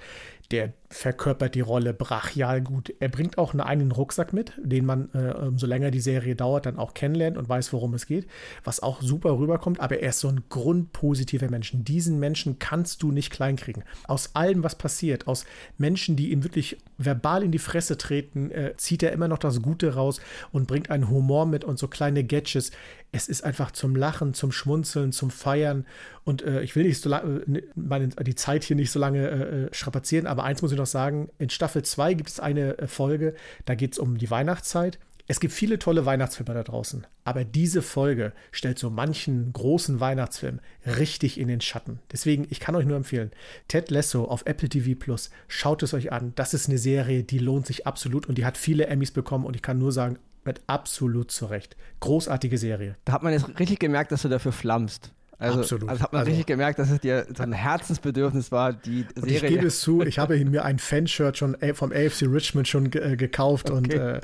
der 0.52 0.74
verkörpert 0.90 1.54
die 1.54 1.62
Rolle 1.62 1.94
brachial 1.94 2.60
gut. 2.60 2.92
Er 3.00 3.08
bringt 3.08 3.38
auch 3.38 3.52
einen 3.52 3.62
eigenen 3.62 3.92
Rucksack 3.92 4.34
mit, 4.34 4.52
den 4.62 4.84
man, 4.84 5.10
äh, 5.14 5.50
so 5.56 5.66
länger 5.66 5.90
die 5.90 6.00
Serie 6.00 6.36
dauert, 6.36 6.66
dann 6.66 6.78
auch 6.78 6.92
kennenlernt 6.92 7.38
und 7.38 7.48
weiß, 7.48 7.72
worum 7.72 7.94
es 7.94 8.04
geht, 8.04 8.26
was 8.62 8.80
auch 8.80 9.00
super 9.00 9.38
rüberkommt. 9.38 9.80
Aber 9.80 10.00
er 10.00 10.10
ist 10.10 10.20
so 10.20 10.28
ein 10.28 10.44
grundpositiver 10.50 11.48
Mensch. 11.48 11.72
Diesen 11.74 12.20
Menschen 12.20 12.58
kannst 12.58 13.02
du 13.02 13.10
nicht 13.10 13.30
kleinkriegen. 13.30 13.84
Aus 14.06 14.36
allem, 14.36 14.62
was 14.62 14.74
passiert, 14.76 15.26
aus 15.26 15.46
Menschen, 15.78 16.16
die 16.16 16.30
ihm 16.30 16.44
wirklich 16.44 16.76
verbal 16.98 17.42
in 17.42 17.52
die 17.52 17.58
Fresse 17.58 17.96
treten, 17.96 18.50
äh, 18.50 18.74
zieht 18.76 19.02
er 19.02 19.12
immer 19.12 19.28
noch 19.28 19.38
das 19.38 19.62
Gute 19.62 19.94
raus 19.94 20.20
und 20.52 20.68
bringt 20.68 20.90
einen 20.90 21.08
Humor 21.08 21.46
mit 21.46 21.64
und 21.64 21.78
so 21.78 21.88
kleine 21.88 22.24
Gadgets. 22.24 22.72
Es 23.14 23.28
ist 23.28 23.44
einfach 23.44 23.72
zum 23.72 23.94
Lachen, 23.94 24.32
zum 24.32 24.52
Schmunzeln, 24.52 25.12
zum 25.12 25.30
Feiern. 25.30 25.86
Und 26.24 26.42
äh, 26.42 26.62
ich 26.62 26.74
will 26.74 26.84
nicht 26.84 27.02
so 27.02 27.10
lange, 27.10 27.42
äh, 27.46 28.24
die 28.24 28.34
Zeit 28.34 28.64
hier 28.64 28.74
nicht 28.74 28.90
so 28.90 28.98
lange 28.98 29.28
äh, 29.28 29.64
äh 29.64 29.68
strapazieren, 29.74 30.26
aber 30.26 30.44
eins 30.44 30.62
muss 30.62 30.72
ich 30.72 30.78
noch 30.78 30.86
sagen: 30.86 31.28
In 31.38 31.50
Staffel 31.50 31.82
2 31.82 32.14
gibt 32.14 32.30
es 32.30 32.40
eine 32.40 32.78
äh, 32.78 32.86
Folge, 32.86 33.34
da 33.66 33.74
geht 33.74 33.92
es 33.92 33.98
um 33.98 34.16
die 34.16 34.30
Weihnachtszeit 34.30 34.98
Es 35.28 35.40
gibt 35.40 35.52
viele 35.52 35.78
tolle 35.78 36.06
Weihnachtsfilme 36.06 36.54
da 36.54 36.62
draußen, 36.62 37.06
aber 37.24 37.44
diese 37.44 37.82
Folge 37.82 38.32
stellt 38.50 38.78
so 38.78 38.88
manchen 38.88 39.52
großen 39.52 40.00
Weihnachtsfilm 40.00 40.60
richtig 40.86 41.38
in 41.38 41.48
den 41.48 41.60
Schatten. 41.60 42.00
Deswegen, 42.10 42.46
ich 42.48 42.60
kann 42.60 42.74
euch 42.76 42.86
nur 42.86 42.96
empfehlen, 42.96 43.30
Ted 43.68 43.90
Lasso 43.90 44.24
auf 44.24 44.46
Apple 44.46 44.70
TV 44.70 44.98
Plus, 44.98 45.28
schaut 45.48 45.82
es 45.82 45.92
euch 45.92 46.12
an. 46.12 46.32
Das 46.34 46.54
ist 46.54 46.70
eine 46.70 46.78
Serie, 46.78 47.24
die 47.24 47.38
lohnt 47.38 47.66
sich 47.66 47.86
absolut 47.86 48.26
und 48.26 48.38
die 48.38 48.46
hat 48.46 48.56
viele 48.56 48.86
Emmys 48.86 49.10
bekommen 49.10 49.44
und 49.44 49.54
ich 49.54 49.62
kann 49.62 49.78
nur 49.78 49.92
sagen, 49.92 50.18
mit 50.44 50.60
absolut 50.66 51.30
zurecht. 51.30 51.76
Großartige 52.00 52.58
Serie. 52.58 52.96
Da 53.04 53.12
hat 53.12 53.22
man 53.22 53.32
jetzt 53.32 53.58
richtig 53.58 53.78
gemerkt, 53.78 54.12
dass 54.12 54.22
du 54.22 54.28
dafür 54.28 54.52
flammst. 54.52 55.12
Also, 55.42 55.58
Absolut. 55.60 55.88
Also 55.88 56.02
hat 56.02 56.12
man 56.12 56.20
Also- 56.20 56.30
richtig 56.30 56.46
gemerkt, 56.46 56.78
dass 56.78 56.90
es 56.90 57.00
dir 57.00 57.26
so 57.36 57.42
ein 57.42 57.52
Herzensbedürfnis 57.52 58.52
war, 58.52 58.72
die 58.72 59.04
Und 59.16 59.26
ich 59.26 59.40
Serie. 59.40 59.56
gebe 59.56 59.66
es 59.66 59.80
zu, 59.80 60.02
ich 60.02 60.18
habe 60.18 60.36
mir 60.44 60.64
ein 60.64 60.78
Fanshirt 60.78 61.36
schon 61.36 61.60
äh, 61.60 61.74
vom 61.74 61.90
AFC 61.92 62.26
Richmond 62.26 62.68
schon 62.68 62.86
äh, 62.92 63.16
gekauft 63.16 63.70
und 63.70 63.92
Okay. 63.92 64.18
äh, 64.18 64.20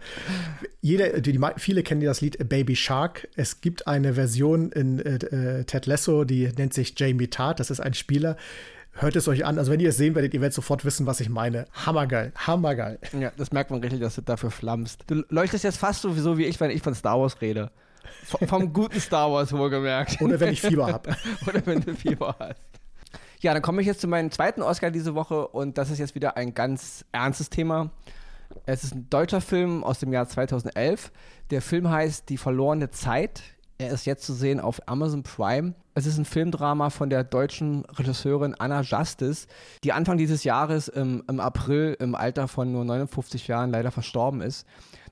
jeder, 0.80 1.20
die, 1.20 1.32
die, 1.32 1.40
viele 1.56 1.82
kennen 1.82 2.00
das 2.02 2.20
Lied 2.20 2.48
Baby 2.48 2.76
Shark. 2.76 3.26
Es 3.36 3.60
gibt 3.60 3.86
eine 3.86 4.14
Version 4.14 4.70
in 4.72 5.00
äh, 5.00 5.14
äh, 5.60 5.64
Ted 5.64 5.86
Lasso, 5.86 6.24
die 6.24 6.48
nennt 6.56 6.72
sich 6.72 6.94
Jamie 6.96 7.28
Tart. 7.28 7.58
Das 7.60 7.70
ist 7.70 7.80
ein 7.80 7.94
Spieler. 7.94 8.36
Hört 8.92 9.14
es 9.16 9.28
euch 9.28 9.44
an. 9.44 9.58
Also 9.58 9.70
wenn 9.70 9.80
ihr 9.80 9.90
es 9.90 9.96
sehen 9.96 10.14
werdet, 10.14 10.34
ihr 10.34 10.40
werdet 10.40 10.54
sofort 10.54 10.84
wissen, 10.84 11.06
was 11.06 11.20
ich 11.20 11.28
meine. 11.28 11.66
Hammergeil, 11.72 12.32
hammergeil. 12.36 12.98
ja, 13.18 13.30
das 13.36 13.52
merkt 13.52 13.70
man 13.70 13.80
richtig, 13.80 14.00
dass 14.00 14.14
du 14.16 14.22
dafür 14.22 14.50
flammst. 14.50 15.04
Du 15.06 15.22
leuchtest 15.28 15.62
jetzt 15.64 15.78
fast 15.78 16.02
so 16.02 16.38
wie 16.38 16.44
ich, 16.46 16.58
wenn 16.60 16.70
ich 16.70 16.82
von 16.82 16.94
Star 16.94 17.20
Wars 17.20 17.40
rede. 17.40 17.70
V 18.24 18.38
vom 18.46 18.72
guten 18.72 19.00
Star 19.00 19.30
Wars 19.30 19.52
wohlgemerkt. 19.52 20.20
Oder 20.20 20.38
wenn 20.40 20.52
ich 20.52 20.60
Fieber 20.60 20.92
habe. 20.92 21.16
Oder 21.46 21.64
wenn 21.66 21.80
du 21.80 21.94
Fieber 21.94 22.34
hast. 22.38 22.60
Ja, 23.40 23.52
dann 23.52 23.62
komme 23.62 23.80
ich 23.80 23.86
jetzt 23.86 24.00
zu 24.00 24.08
meinem 24.08 24.30
zweiten 24.30 24.62
Oscar 24.62 24.90
diese 24.90 25.14
Woche 25.14 25.46
und 25.48 25.78
das 25.78 25.90
ist 25.90 25.98
jetzt 25.98 26.14
wieder 26.14 26.36
ein 26.36 26.54
ganz 26.54 27.04
ernstes 27.12 27.50
Thema. 27.50 27.90
Es 28.66 28.82
ist 28.82 28.94
ein 28.94 29.08
deutscher 29.10 29.40
Film 29.40 29.84
aus 29.84 30.00
dem 30.00 30.12
Jahr 30.12 30.28
2011. 30.28 31.12
Der 31.50 31.62
Film 31.62 31.88
heißt 31.88 32.28
Die 32.28 32.36
verlorene 32.36 32.90
Zeit. 32.90 33.42
Er 33.78 33.90
ist 33.90 34.06
jetzt 34.06 34.24
zu 34.24 34.32
sehen 34.32 34.58
auf 34.58 34.80
Amazon 34.88 35.22
Prime. 35.22 35.74
Es 35.94 36.04
ist 36.04 36.18
ein 36.18 36.24
Filmdrama 36.24 36.90
von 36.90 37.10
der 37.10 37.22
deutschen 37.22 37.84
Regisseurin 37.84 38.56
Anna 38.58 38.80
Justice, 38.80 39.46
die 39.84 39.92
Anfang 39.92 40.18
dieses 40.18 40.42
Jahres 40.42 40.88
im, 40.88 41.22
im 41.28 41.38
April 41.38 41.96
im 42.00 42.14
Alter 42.16 42.48
von 42.48 42.72
nur 42.72 42.84
59 42.84 43.46
Jahren 43.46 43.70
leider 43.70 43.92
verstorben 43.92 44.40
ist. 44.40 44.66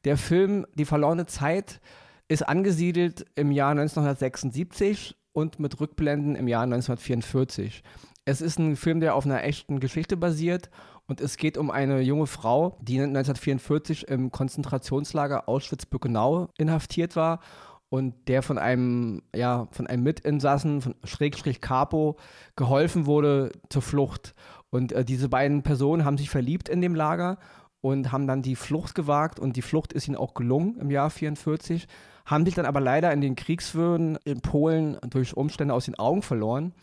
Der 0.05 0.17
Film 0.17 0.67
Die 0.75 0.85
verlorene 0.85 1.27
Zeit 1.27 1.81
ist 2.29 2.49
angesiedelt 2.49 3.25
im 3.35 3.51
Jahr 3.51 3.71
1976 3.71 5.17
und 5.33 5.59
mit 5.61 5.81
Rückblenden 5.81 6.35
im 6.35 6.49
Jahr 6.49 6.63
1944. 6.63 7.83
Es 8.25 8.41
ist 8.41 8.59
ein 8.59 8.75
Film, 8.77 9.01
der 9.01 9.15
auf 9.15 9.25
einer 9.25 9.45
echten 9.45 9.79
Geschichte 9.79 10.17
basiert 10.17 10.71
und 11.07 11.21
es 11.21 11.37
geht 11.37 11.57
um 11.57 11.71
eine 11.71 12.01
junge 12.01 12.27
Frau, 12.27 12.79
die 12.81 13.01
1944 13.01 14.09
im 14.09 14.33
Konzentrationslager 14.33 15.49
Auschwitz-Birkenau 15.49 16.49
inhaftiert 16.59 17.15
war 17.15 17.41
und 17.89 18.15
der 18.29 18.43
von 18.43 18.59
einem, 18.59 19.23
ja, 19.35 19.69
von 19.71 19.87
einem 19.87 20.03
Mitinsassen, 20.03 20.81
von 20.81 20.95
Schrägstrich 21.05 21.61
Capo, 21.61 22.17
geholfen 22.57 23.07
wurde 23.07 23.53
zur 23.69 23.83
Flucht. 23.83 24.35
Und 24.71 24.91
äh, 24.93 25.05
diese 25.05 25.29
beiden 25.29 25.63
Personen 25.63 26.05
haben 26.05 26.19
sich 26.19 26.29
verliebt 26.29 26.69
in 26.69 26.81
dem 26.81 26.97
Lager 26.97 27.39
und 27.81 28.11
haben 28.11 28.27
dann 28.27 28.43
die 28.43 28.57
Flucht 28.57 28.97
gewagt 28.97 29.39
und 29.39 29.57
die 29.57 29.63
Flucht 29.63 29.93
ist 29.93 30.09
ihnen 30.09 30.17
auch 30.17 30.35
gelungen 30.35 30.77
im 30.81 30.91
Jahr 30.91 31.11
44, 31.11 31.87
haben 32.27 32.45
sich 32.45 32.55
dann 32.55 32.67
aber 32.67 32.81
leider 32.81 33.13
in 33.13 33.21
den 33.21 33.37
Kriegswürden 33.37 34.19
in 34.25 34.41
Polen 34.41 34.99
durch 35.09 35.37
Umstände 35.37 35.73
aus 35.73 35.87
den 35.87 35.99
Augen 35.99 36.23
verloren 36.23 36.75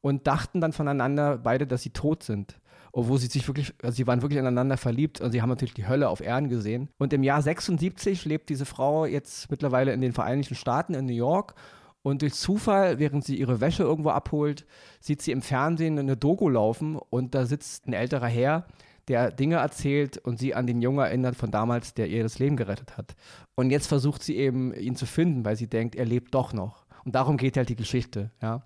und 0.00 0.26
dachten 0.26 0.60
dann 0.60 0.72
voneinander 0.72 1.38
beide, 1.38 1.66
dass 1.66 1.82
sie 1.82 1.90
tot 1.90 2.22
sind. 2.22 2.60
Obwohl 2.92 3.18
sie 3.18 3.26
sich 3.26 3.46
wirklich, 3.46 3.74
also 3.82 3.94
sie 3.94 4.06
waren 4.06 4.22
wirklich 4.22 4.38
ineinander 4.38 4.76
verliebt 4.76 5.20
und 5.20 5.30
sie 5.30 5.40
haben 5.40 5.50
natürlich 5.50 5.74
die 5.74 5.86
Hölle 5.86 6.08
auf 6.08 6.20
Erden 6.20 6.48
gesehen. 6.48 6.88
Und 6.98 7.12
im 7.12 7.22
Jahr 7.22 7.42
76 7.42 8.24
lebt 8.24 8.48
diese 8.48 8.64
Frau 8.64 9.06
jetzt 9.06 9.50
mittlerweile 9.50 9.92
in 9.92 10.00
den 10.00 10.12
Vereinigten 10.12 10.54
Staaten 10.54 10.94
in 10.94 11.06
New 11.06 11.12
York 11.12 11.54
und 12.02 12.22
durch 12.22 12.34
Zufall, 12.34 12.98
während 12.98 13.24
sie 13.24 13.36
ihre 13.36 13.60
Wäsche 13.60 13.82
irgendwo 13.82 14.10
abholt, 14.10 14.66
sieht 15.00 15.20
sie 15.20 15.32
im 15.32 15.42
Fernsehen 15.42 15.98
eine 15.98 16.16
Doku 16.16 16.48
laufen 16.48 16.96
und 16.96 17.34
da 17.34 17.44
sitzt 17.44 17.86
ein 17.86 17.92
älterer 17.92 18.28
Herr, 18.28 18.66
der 19.08 19.30
Dinge 19.30 19.56
erzählt 19.56 20.18
und 20.18 20.38
sie 20.38 20.54
an 20.54 20.66
den 20.66 20.82
Jungen 20.82 21.00
erinnert 21.00 21.36
von 21.36 21.50
damals, 21.50 21.94
der 21.94 22.08
ihr 22.08 22.22
das 22.22 22.38
Leben 22.38 22.56
gerettet 22.56 22.96
hat. 22.96 23.16
Und 23.54 23.70
jetzt 23.70 23.86
versucht 23.86 24.22
sie 24.22 24.36
eben, 24.36 24.72
ihn 24.74 24.96
zu 24.96 25.06
finden, 25.06 25.44
weil 25.44 25.56
sie 25.56 25.66
denkt, 25.66 25.94
er 25.96 26.04
lebt 26.04 26.34
doch 26.34 26.52
noch. 26.52 26.86
Und 27.04 27.14
darum 27.14 27.36
geht 27.36 27.56
halt 27.56 27.68
die 27.68 27.76
Geschichte, 27.76 28.30
ja. 28.42 28.62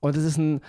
Und 0.00 0.16
es 0.16 0.24
ist 0.24 0.38
ein 0.38 0.60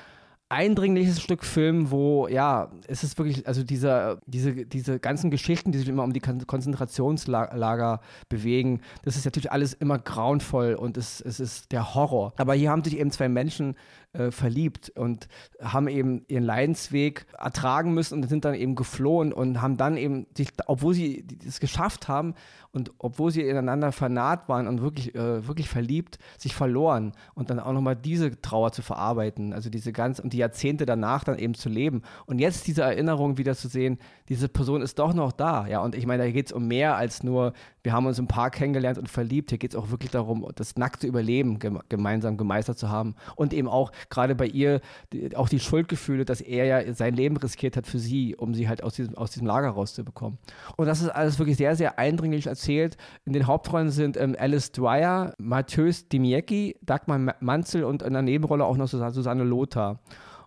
eindringliches 0.56 1.22
Stück 1.22 1.44
Film, 1.44 1.92
wo, 1.92 2.28
ja, 2.30 2.72
es 2.88 3.04
ist 3.04 3.18
wirklich, 3.18 3.46
also 3.46 3.64
diese, 3.64 4.20
diese, 4.26 4.66
diese 4.66 5.00
ganzen 5.00 5.30
Geschichten, 5.30 5.74
die 5.74 5.80
sich 5.80 5.90
immer 5.90 6.04
um 6.04 6.14
die 6.14 6.22
Kon- 6.22 6.48
Konzentrationslager 6.48 8.00
bewegen, 8.30 8.80
das 9.04 9.18
ist 9.18 9.26
natürlich 9.26 9.52
alles 9.52 9.74
immer 9.74 10.00
grauenvoll 10.00 10.76
und 10.76 10.96
es, 10.98 11.20
es 11.20 11.40
ist 11.40 11.74
der 11.74 11.94
Horror. 11.94 12.34
Aber 12.38 12.54
hier 12.54 12.72
haben 12.72 12.84
sich 12.84 12.98
eben 12.98 13.12
zwei 13.12 13.28
Menschen 13.28 13.76
äh, 14.14 14.32
verliebt 14.32 14.92
und 14.96 15.28
haben 15.62 15.90
eben 15.90 16.24
ihren 16.30 16.46
Leidensweg 16.46 17.26
ertragen 17.38 17.94
müssen 17.94 18.16
und 18.22 18.30
sind 18.30 18.46
dann 18.46 18.56
eben 18.56 18.76
geflohen 18.76 19.34
und 19.34 19.62
haben 19.62 19.76
dann 19.76 19.98
eben, 19.98 20.26
sich, 20.38 20.50
obwohl 20.68 20.94
sie 20.94 21.28
es 21.46 21.60
geschafft 21.60 22.08
haben 22.08 22.34
und 22.72 22.94
obwohl 22.98 23.32
sie 23.32 23.42
ineinander 23.42 23.92
vernaht 23.92 24.48
waren 24.48 24.68
und 24.68 24.82
wirklich, 24.82 25.16
äh, 25.16 25.46
wirklich 25.48 25.68
verliebt, 25.68 26.18
sich 26.38 26.56
verloren 26.56 27.12
und 27.34 27.50
dann 27.50 27.60
auch 27.60 27.74
nochmal 27.74 27.98
diese 27.98 28.40
Trauer 28.42 28.72
zu 28.72 28.82
verarbeiten, 28.82 29.52
also 29.54 29.70
diese 29.70 29.92
ganz 29.92 30.20
und 30.20 30.32
die 30.32 30.45
Jahrzehnte 30.46 30.86
danach 30.86 31.24
dann 31.24 31.38
eben 31.38 31.54
zu 31.54 31.70
leben 31.70 32.02
und 32.26 32.40
jetzt 32.40 32.68
diese 32.68 32.84
Erinnerung 32.84 33.38
wieder 33.38 33.56
zu 33.56 33.68
sehen, 33.68 33.98
diese 34.30 34.48
Person 34.48 34.82
ist 34.82 35.00
doch 35.00 35.14
noch 35.14 35.32
da, 35.32 35.68
ja 35.68 35.80
und 35.80 35.96
ich 35.96 36.06
meine, 36.06 36.24
da 36.24 36.32
geht 36.32 36.48
es 36.48 36.52
um 36.52 36.68
mehr 36.68 36.96
als 36.98 37.24
nur, 37.24 37.54
wir 37.84 37.94
haben 37.94 38.06
uns 38.06 38.18
im 38.20 38.28
Park 38.28 38.56
kennengelernt 38.56 38.98
und 38.98 39.10
verliebt, 39.10 39.50
hier 39.52 39.60
geht 39.60 39.72
es 39.72 39.76
auch 39.76 39.92
wirklich 39.92 40.12
darum, 40.12 40.48
das 40.56 40.76
nackte 40.76 41.08
Überleben 41.08 41.60
gem 41.60 41.80
gemeinsam 41.90 42.38
gemeistert 42.38 42.78
zu 42.78 42.90
haben 42.90 43.16
und 43.36 43.54
eben 43.54 43.68
auch 43.68 43.92
gerade 44.10 44.36
bei 44.36 44.48
ihr 44.48 44.82
die, 45.14 45.36
auch 45.36 45.50
die 45.50 45.60
Schuldgefühle, 45.60 46.26
dass 46.26 46.42
er 46.42 46.66
ja 46.66 46.94
sein 46.94 47.14
Leben 47.16 47.38
riskiert 47.38 47.78
hat 47.78 47.88
für 47.88 48.00
sie, 48.00 48.36
um 48.36 48.54
sie 48.54 48.68
halt 48.68 48.84
aus 48.84 48.96
diesem, 48.96 49.16
aus 49.16 49.32
diesem 49.32 49.48
Lager 49.48 49.70
rauszubekommen. 49.70 50.38
Und 50.78 50.86
das 50.88 51.02
ist 51.02 51.10
alles 51.10 51.40
wirklich 51.40 51.58
sehr, 51.58 51.76
sehr 51.76 52.00
eindringlich 52.00 52.48
erzählt. 52.48 52.98
In 53.26 53.34
den 53.34 53.48
Hauptrollen 53.48 53.90
sind 53.90 54.18
ähm, 54.18 54.36
Alice 54.38 54.72
Dwyer, 54.72 55.34
Matthäus 55.38 56.08
Dimiecki, 56.08 56.78
Dagmar 56.82 57.20
Ma- 57.20 57.36
Manzel 57.40 57.84
und 57.84 58.02
in 58.02 58.14
der 58.14 58.22
Nebenrolle 58.22 58.66
auch 58.66 58.78
noch 58.78 58.88
Susanne 58.88 59.44
Lothar. 59.44 60.00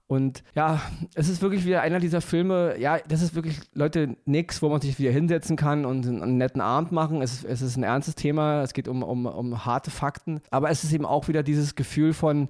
Und 0.09 0.43
ja, 0.55 0.81
es 1.15 1.29
ist 1.29 1.43
wirklich 1.43 1.67
wieder 1.67 1.83
einer 1.83 2.00
dieser 2.00 2.23
Filme, 2.23 2.77
ja, 2.79 2.99
das 3.07 3.21
ist 3.21 3.35
wirklich, 3.35 3.61
Leute, 3.75 4.17
nix, 4.25 4.62
wo 4.62 4.71
man 4.71 4.81
sich 4.81 4.99
wieder 4.99 5.11
hinsetzen 5.11 5.57
kann 5.57 5.85
und 5.85 6.07
einen, 6.07 6.23
einen 6.23 6.38
netten 6.38 6.62
Abend 6.62 6.93
machen. 6.93 7.21
Es 7.21 7.35
ist, 7.35 7.45
es 7.45 7.61
ist 7.61 7.77
ein 7.77 7.83
ernstes 7.83 8.15
Thema, 8.15 8.62
es 8.62 8.73
geht 8.73 8.88
um, 8.88 9.03
um, 9.03 9.27
um 9.27 9.67
harte 9.67 9.91
Fakten, 9.91 10.41
aber 10.50 10.71
es 10.71 10.83
ist 10.83 10.95
eben 10.95 11.05
auch 11.05 11.29
wieder 11.29 11.43
dieses 11.43 11.75
Gefühl 11.75 12.12
von, 12.12 12.49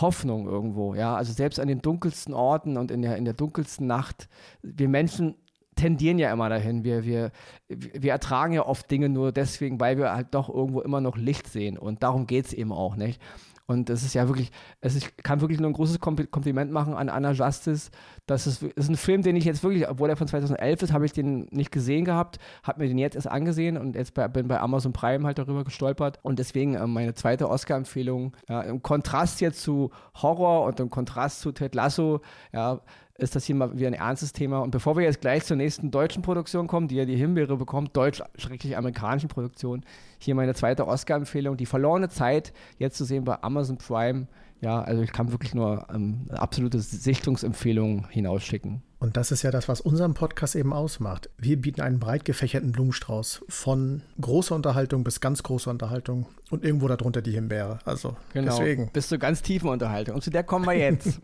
Hoffnung 0.00 0.46
irgendwo, 0.46 0.94
ja. 0.94 1.16
Also 1.16 1.32
selbst 1.32 1.58
an 1.58 1.68
den 1.68 1.80
dunkelsten 1.80 2.34
Orten 2.34 2.76
und 2.76 2.90
in 2.90 3.02
der, 3.02 3.16
in 3.16 3.24
der 3.24 3.34
dunkelsten 3.34 3.86
Nacht, 3.86 4.28
wir 4.62 4.88
Menschen 4.88 5.36
tendieren 5.74 6.18
ja 6.18 6.32
immer 6.32 6.48
dahin. 6.48 6.84
Wir, 6.84 7.04
wir, 7.04 7.30
wir 7.68 8.12
ertragen 8.12 8.52
ja 8.52 8.66
oft 8.66 8.90
Dinge 8.90 9.08
nur 9.08 9.32
deswegen, 9.32 9.78
weil 9.78 9.98
wir 9.98 10.12
halt 10.12 10.28
doch 10.32 10.48
irgendwo 10.48 10.80
immer 10.80 11.00
noch 11.00 11.16
Licht 11.16 11.48
sehen. 11.48 11.78
Und 11.78 12.02
darum 12.02 12.26
geht 12.26 12.46
es 12.46 12.52
eben 12.52 12.72
auch, 12.72 12.96
nicht? 12.96 13.20
Und 13.66 13.90
es 13.90 14.04
ist 14.04 14.14
ja 14.14 14.28
wirklich, 14.28 14.52
es 14.80 14.94
ist, 14.94 15.06
ich 15.06 15.16
kann 15.18 15.40
wirklich 15.40 15.58
nur 15.58 15.68
ein 15.68 15.72
großes 15.72 16.00
Kompli- 16.00 16.28
Kompliment 16.28 16.70
machen 16.70 16.94
an 16.94 17.08
Anna 17.08 17.32
Justice. 17.32 17.90
Das 18.26 18.46
ist, 18.46 18.62
ist 18.62 18.88
ein 18.88 18.96
Film, 18.96 19.22
den 19.22 19.34
ich 19.34 19.44
jetzt 19.44 19.62
wirklich, 19.64 19.88
obwohl 19.88 20.08
er 20.08 20.16
von 20.16 20.28
2011 20.28 20.82
ist, 20.82 20.92
habe 20.92 21.04
ich 21.04 21.12
den 21.12 21.46
nicht 21.50 21.72
gesehen 21.72 22.04
gehabt, 22.04 22.38
habe 22.62 22.80
mir 22.82 22.88
den 22.88 22.98
jetzt 22.98 23.16
erst 23.16 23.28
angesehen 23.28 23.76
und 23.76 23.96
jetzt 23.96 24.14
bei, 24.14 24.28
bin 24.28 24.46
bei 24.46 24.60
Amazon 24.60 24.92
Prime 24.92 25.26
halt 25.26 25.38
darüber 25.38 25.64
gestolpert. 25.64 26.20
Und 26.22 26.38
deswegen 26.38 26.74
äh, 26.74 26.86
meine 26.86 27.14
zweite 27.14 27.50
Oscar-Empfehlung. 27.50 28.36
Ja, 28.48 28.62
Im 28.62 28.82
Kontrast 28.82 29.40
jetzt 29.40 29.62
zu 29.62 29.90
Horror 30.14 30.64
und 30.64 30.78
im 30.78 30.90
Kontrast 30.90 31.40
zu 31.40 31.52
Ted 31.52 31.74
Lasso, 31.74 32.20
ja, 32.52 32.80
ist 33.18 33.34
das 33.34 33.44
hier 33.44 33.54
mal 33.54 33.76
wieder 33.76 33.88
ein 33.88 33.94
ernstes 33.94 34.32
Thema. 34.32 34.58
Und 34.60 34.70
bevor 34.70 34.96
wir 34.96 35.04
jetzt 35.04 35.20
gleich 35.20 35.44
zur 35.44 35.56
nächsten 35.56 35.90
deutschen 35.90 36.22
Produktion 36.22 36.66
kommen, 36.66 36.88
die 36.88 36.96
ja 36.96 37.04
die 37.04 37.16
Himbeere 37.16 37.56
bekommt, 37.56 37.96
deutsch-amerikanischen 37.96 39.28
Produktion, 39.28 39.84
hier 40.18 40.34
meine 40.34 40.54
zweite 40.54 40.86
Oscar-Empfehlung, 40.86 41.56
Die 41.56 41.66
verlorene 41.66 42.08
Zeit, 42.08 42.52
jetzt 42.78 42.96
zu 42.96 43.04
sehen 43.04 43.24
bei 43.24 43.42
Amazon 43.42 43.78
Prime. 43.78 44.26
Ja, 44.62 44.80
also 44.80 45.02
ich 45.02 45.12
kann 45.12 45.32
wirklich 45.32 45.54
nur 45.54 45.86
ähm, 45.92 46.26
absolute 46.30 46.80
Sichtungsempfehlung 46.80 48.08
hinausschicken. 48.08 48.82
Und 48.98 49.18
das 49.18 49.30
ist 49.30 49.42
ja 49.42 49.50
das, 49.50 49.68
was 49.68 49.82
unseren 49.82 50.14
Podcast 50.14 50.56
eben 50.56 50.72
ausmacht. 50.72 51.28
Wir 51.36 51.60
bieten 51.60 51.82
einen 51.82 52.00
breit 52.00 52.24
gefächerten 52.24 52.72
Blumenstrauß 52.72 53.44
von 53.48 54.00
großer 54.18 54.54
Unterhaltung 54.54 55.04
bis 55.04 55.20
ganz 55.20 55.42
großer 55.42 55.70
Unterhaltung 55.70 56.26
und 56.50 56.64
irgendwo 56.64 56.88
darunter 56.88 57.20
die 57.20 57.32
Himbeere. 57.32 57.78
Also 57.84 58.16
Genau. 58.32 58.56
deswegen. 58.56 58.90
Bis 58.92 59.08
zur 59.08 59.18
ganz 59.18 59.42
tiefen 59.42 59.68
Unterhaltung. 59.68 60.14
Und 60.14 60.22
zu 60.22 60.30
der 60.30 60.42
kommen 60.42 60.64
wir 60.64 60.72
jetzt. 60.78 61.20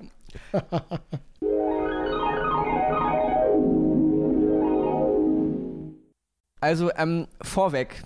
also, 6.63 6.91
ähm, 6.97 7.27
vorweg. 7.41 8.05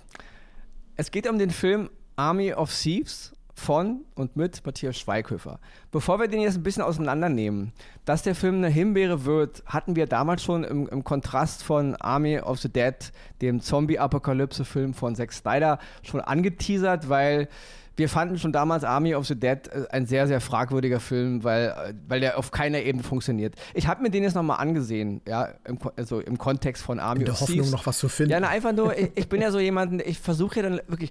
Es 0.97 1.11
geht 1.11 1.29
um 1.29 1.39
den 1.39 1.51
Film 1.51 1.91
Army 2.17 2.55
of 2.55 2.75
Thieves 2.75 3.33
von 3.53 4.07
und 4.15 4.35
mit 4.37 4.65
Matthias 4.65 4.99
Schweighöfer. 4.99 5.61
Bevor 5.91 6.19
wir 6.19 6.27
den 6.27 6.41
jetzt 6.41 6.57
ein 6.57 6.63
bisschen 6.63 6.83
auseinandernehmen, 6.83 7.73
dass 8.07 8.23
der 8.23 8.35
Film 8.35 8.57
eine 8.57 8.69
Himbeere 8.69 9.27
wird, 9.27 9.63
hatten 9.67 9.95
wir 9.95 10.07
damals 10.07 10.43
schon 10.43 10.65
im, 10.65 10.89
im 10.89 11.05
Kontrast 11.05 11.63
von 11.63 11.97
Army 11.97 12.39
of 12.39 12.59
the 12.59 12.71
Dead, 12.71 12.95
dem 13.43 13.61
Zombie-Apokalypse-Film 13.61 14.95
von 14.95 15.15
Zack 15.15 15.33
Snyder, 15.33 15.79
schon 16.03 16.23
angeteasert, 16.23 17.11
weil 17.11 17.49
wir 17.97 18.09
fanden 18.09 18.39
schon 18.39 18.53
damals 18.53 18.85
Army 18.85 19.15
of 19.15 19.27
the 19.27 19.35
Dead 19.35 19.69
äh, 19.69 19.87
ein 19.91 20.07
sehr, 20.07 20.27
sehr 20.27 20.41
fragwürdiger 20.41 21.01
Film, 21.01 21.45
weil, 21.45 21.69
äh, 21.69 21.95
weil 22.07 22.21
der 22.21 22.39
auf 22.39 22.51
keiner 22.51 22.81
Ebene 22.81 23.03
funktioniert. 23.03 23.55
Ich 23.75 23.87
habe 23.87 24.03
mir 24.03 24.11
den 24.11 24.23
jetzt 24.23 24.35
nochmal 24.35 24.59
angesehen, 24.59 25.23
ja, 25.27 25.49
im, 25.65 25.79
also 25.97 26.21
im 26.21 26.39
Kontext 26.39 26.83
von 26.83 27.01
Army 27.01 27.23
In 27.23 27.31
of 27.31 27.39
der 27.39 27.49
Hoffnung, 27.49 27.71
noch 27.71 27.87
was 27.87 27.99
zu 27.99 28.09
finden. 28.09 28.33
Ja, 28.33 28.41
na, 28.41 28.49
einfach 28.49 28.73
nur, 28.73 28.97
ich, 28.97 29.11
ich 29.15 29.29
bin 29.29 29.41
ja 29.41 29.51
so 29.51 29.59
jemand, 29.59 30.03
ich 30.03 30.19
versuche 30.19 30.57
ja 30.57 30.63
dann 30.69 30.81
wirklich, 30.87 31.11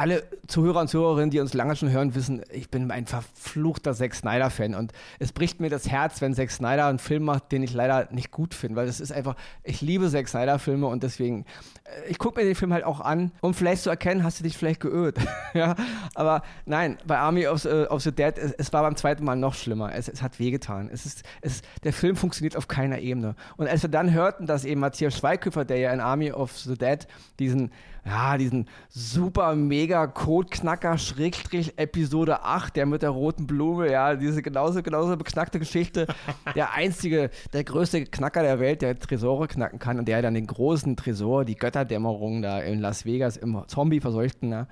alle 0.00 0.22
Zuhörer 0.46 0.80
und 0.80 0.88
Zuhörerinnen, 0.88 1.28
die 1.28 1.40
uns 1.40 1.52
lange 1.52 1.76
schon 1.76 1.90
hören, 1.90 2.14
wissen, 2.14 2.40
ich 2.50 2.70
bin 2.70 2.90
ein 2.90 3.04
verfluchter 3.04 3.92
Zack 3.92 4.14
Snyder-Fan 4.14 4.74
und 4.74 4.92
es 5.18 5.30
bricht 5.30 5.60
mir 5.60 5.68
das 5.68 5.90
Herz, 5.90 6.22
wenn 6.22 6.32
Zack 6.32 6.50
Snyder 6.50 6.86
einen 6.86 6.98
Film 6.98 7.24
macht, 7.24 7.52
den 7.52 7.62
ich 7.62 7.74
leider 7.74 8.08
nicht 8.10 8.30
gut 8.30 8.54
finde, 8.54 8.76
weil 8.76 8.86
das 8.86 8.98
ist 8.98 9.12
einfach, 9.12 9.36
ich 9.62 9.82
liebe 9.82 10.08
Zack 10.08 10.26
Snyder-Filme 10.26 10.86
und 10.86 11.02
deswegen, 11.02 11.44
äh, 11.84 12.08
ich 12.08 12.18
gucke 12.18 12.40
mir 12.40 12.46
den 12.46 12.54
Film 12.54 12.72
halt 12.72 12.84
auch 12.84 13.00
an, 13.00 13.30
um 13.42 13.52
vielleicht 13.52 13.82
zu 13.82 13.90
erkennen, 13.90 14.24
hast 14.24 14.40
du 14.40 14.42
dich 14.42 14.56
vielleicht 14.56 14.80
geirrt. 14.80 15.18
ja, 15.52 15.76
aber 16.14 16.44
nein, 16.64 16.96
bei 17.06 17.18
Army 17.18 17.46
of, 17.46 17.66
uh, 17.66 17.84
of 17.90 18.00
the 18.00 18.10
Dead, 18.10 18.38
es, 18.38 18.52
es, 18.52 18.72
war 18.72 18.80
beim 18.80 18.96
zweiten 18.96 19.22
Mal 19.22 19.36
noch 19.36 19.52
schlimmer. 19.52 19.94
Es, 19.94 20.08
es 20.08 20.22
hat 20.22 20.38
wehgetan. 20.38 20.88
Es 20.90 21.04
ist, 21.04 21.24
es, 21.42 21.60
der 21.84 21.92
Film 21.92 22.16
funktioniert 22.16 22.56
auf 22.56 22.68
keiner 22.68 23.00
Ebene. 23.00 23.34
Und 23.58 23.68
als 23.68 23.82
wir 23.82 23.90
dann 23.90 24.14
hörten, 24.14 24.46
dass 24.46 24.64
eben 24.64 24.80
Matthias 24.80 25.18
Schweighöfer, 25.18 25.66
der 25.66 25.76
ja 25.76 25.92
in 25.92 26.00
Army 26.00 26.32
of 26.32 26.56
the 26.56 26.78
Dead 26.78 27.06
diesen 27.38 27.70
ja, 28.04 28.38
diesen 28.38 28.68
super 28.88 29.54
mega 29.54 30.06
Codeknacker 30.06 30.98
Schrägstrich 30.98 31.78
Episode 31.78 32.42
8, 32.42 32.76
der 32.76 32.86
mit 32.86 33.02
der 33.02 33.10
roten 33.10 33.46
Blume, 33.46 33.90
ja, 33.90 34.16
diese 34.16 34.42
genauso, 34.42 34.82
genauso 34.82 35.16
beknackte 35.16 35.58
Geschichte. 35.58 36.06
der 36.54 36.72
einzige, 36.72 37.30
der 37.52 37.64
größte 37.64 38.06
Knacker 38.06 38.42
der 38.42 38.60
Welt, 38.60 38.82
der 38.82 38.98
Tresore 38.98 39.48
knacken 39.48 39.78
kann 39.78 39.98
und 39.98 40.08
der 40.08 40.22
dann 40.22 40.34
den 40.34 40.46
großen 40.46 40.96
Tresor, 40.96 41.44
die 41.44 41.56
Götterdämmerung 41.56 42.42
da 42.42 42.60
in 42.60 42.80
Las 42.80 43.04
Vegas 43.04 43.36
im 43.36 43.62
Zombie-Verseuchten 43.66 44.48
ne, 44.48 44.66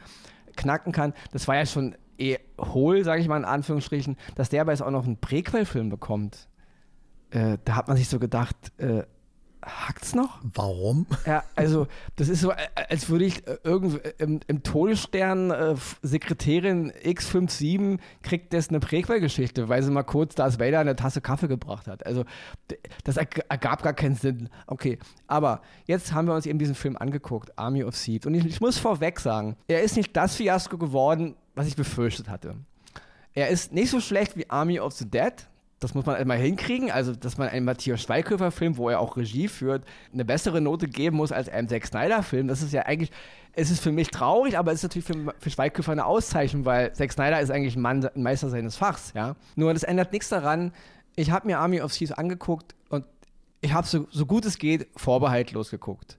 knacken 0.57 0.93
kann. 0.93 1.13
Das 1.33 1.47
war 1.49 1.57
ja 1.57 1.67
schon 1.67 1.95
eh 2.19 2.39
hohl, 2.61 3.05
sage 3.05 3.21
ich 3.21 3.29
mal 3.29 3.37
in 3.37 3.45
Anführungsstrichen, 3.45 4.17
dass 4.35 4.49
der 4.49 4.63
aber 4.63 4.73
jetzt 4.73 4.83
auch 4.83 4.91
noch 4.91 5.05
einen 5.05 5.19
Präquel-Film 5.19 5.89
bekommt. 5.89 6.49
Äh, 7.31 7.59
da 7.65 7.77
hat 7.77 7.89
man 7.89 7.97
sich 7.97 8.09
so 8.09 8.19
gedacht, 8.19 8.57
äh, 8.79 9.05
Hackt's 9.69 10.15
noch? 10.15 10.41
Warum? 10.43 11.07
Ja, 11.27 11.45
also 11.55 11.87
das 12.17 12.29
ist 12.29 12.41
so, 12.41 12.53
als 12.75 13.09
würde 13.09 13.25
ich 13.25 13.47
äh, 13.47 13.59
irgendwie 13.63 13.99
äh, 13.99 14.13
im, 14.19 14.41
im 14.47 14.63
Todesstern 14.63 15.51
äh, 15.51 15.75
Sekretärin 16.03 16.93
X57 16.93 17.99
kriegt 18.23 18.53
das 18.53 18.69
eine 18.69 18.81
Prequel-Geschichte, 18.81 19.69
weil 19.69 19.83
sie 19.83 19.91
mal 19.91 20.03
kurz 20.03 20.35
Darth 20.35 20.59
Vader 20.59 20.81
eine 20.81 20.97
Tasse 20.97 21.21
Kaffee 21.21 21.49
gebracht 21.49 21.87
hat. 21.87 22.07
Also 22.07 22.25
das 23.05 23.17
ergab 23.17 23.83
gar 23.83 23.95
keinen 23.95 24.15
Sinn. 24.15 24.49
Okay, 24.67 24.99
aber 25.27 25.63
jetzt 25.87 26.13
haben 26.13 26.27
wir 26.27 26.35
uns 26.35 26.47
eben 26.47 26.59
diesen 26.59 26.75
Film 26.75 26.97
angeguckt, 26.97 27.57
Army 27.59 27.85
of 27.85 27.95
Thieves. 27.97 28.27
Und 28.27 28.35
ich, 28.35 28.45
ich 28.47 28.61
muss 28.61 28.79
vorweg 28.79 29.21
sagen, 29.21 29.57
er 29.69 29.83
ist 29.83 29.97
nicht 29.97 30.17
das 30.17 30.37
Fiasko 30.37 30.79
geworden, 30.79 31.37
was 31.55 31.67
ich 31.67 31.77
befürchtet 31.77 32.29
hatte. 32.29 32.57
Er 33.35 33.49
ist 33.49 33.73
nicht 33.73 33.91
so 33.91 34.01
schlecht 34.01 34.37
wie 34.37 34.49
Army 34.51 34.81
of 34.81 34.95
the 34.95 35.09
Dead, 35.09 35.33
das 35.81 35.95
muss 35.95 36.07
man 36.07 36.17
einmal 36.17 36.39
hinkriegen, 36.39 36.91
also 36.91 37.15
dass 37.15 37.39
man 37.39 37.49
einen 37.49 37.65
Matthias 37.65 38.03
Schweighöfer-Film, 38.03 38.77
wo 38.77 38.89
er 38.89 38.99
auch 39.01 39.17
Regie 39.17 39.47
führt, 39.47 39.85
eine 40.13 40.25
bessere 40.25 40.61
Note 40.61 40.89
geben 40.89 41.17
muss 41.17 41.31
als 41.31 41.49
einem 41.49 41.69
Zack 41.69 41.87
Snyder-Film. 41.87 42.49
Das 42.49 42.63
ist 42.63 42.73
ja 42.73 42.83
eigentlich, 42.83 43.13
es 43.53 43.71
ist 43.71 43.81
für 43.81 43.93
mich 43.93 44.09
traurig, 44.09 44.59
aber 44.59 44.73
es 44.73 44.79
ist 44.79 44.83
natürlich 44.85 45.07
für, 45.07 45.35
für 45.39 45.51
Schweighöfer 45.51 45.93
eine 45.93 46.05
Auszeichnung, 46.05 46.65
weil 46.65 46.93
Zack 46.95 47.13
Snyder 47.13 47.41
ist 47.41 47.51
eigentlich 47.51 47.77
ein, 47.77 47.83
Mann, 47.83 48.05
ein 48.05 48.23
Meister 48.23 48.51
seines 48.51 48.77
Fachs. 48.77 49.13
Ja? 49.15 49.37
Nur 49.55 49.73
das 49.73 49.85
ändert 49.85 50.13
nichts 50.13 50.29
daran. 50.29 50.73
Ich 51.15 51.31
habe 51.31 51.47
mir 51.47 51.59
Army 51.59 51.81
of 51.81 51.93
Thieves 51.93 52.13
angeguckt 52.13 52.75
und 52.89 53.05
ich 53.61 53.73
habe 53.73 53.87
so, 53.87 54.09
so 54.11 54.27
gut 54.27 54.45
es 54.47 54.59
geht 54.59 54.89
vorbehaltlos 54.97 55.71
geguckt. 55.71 56.19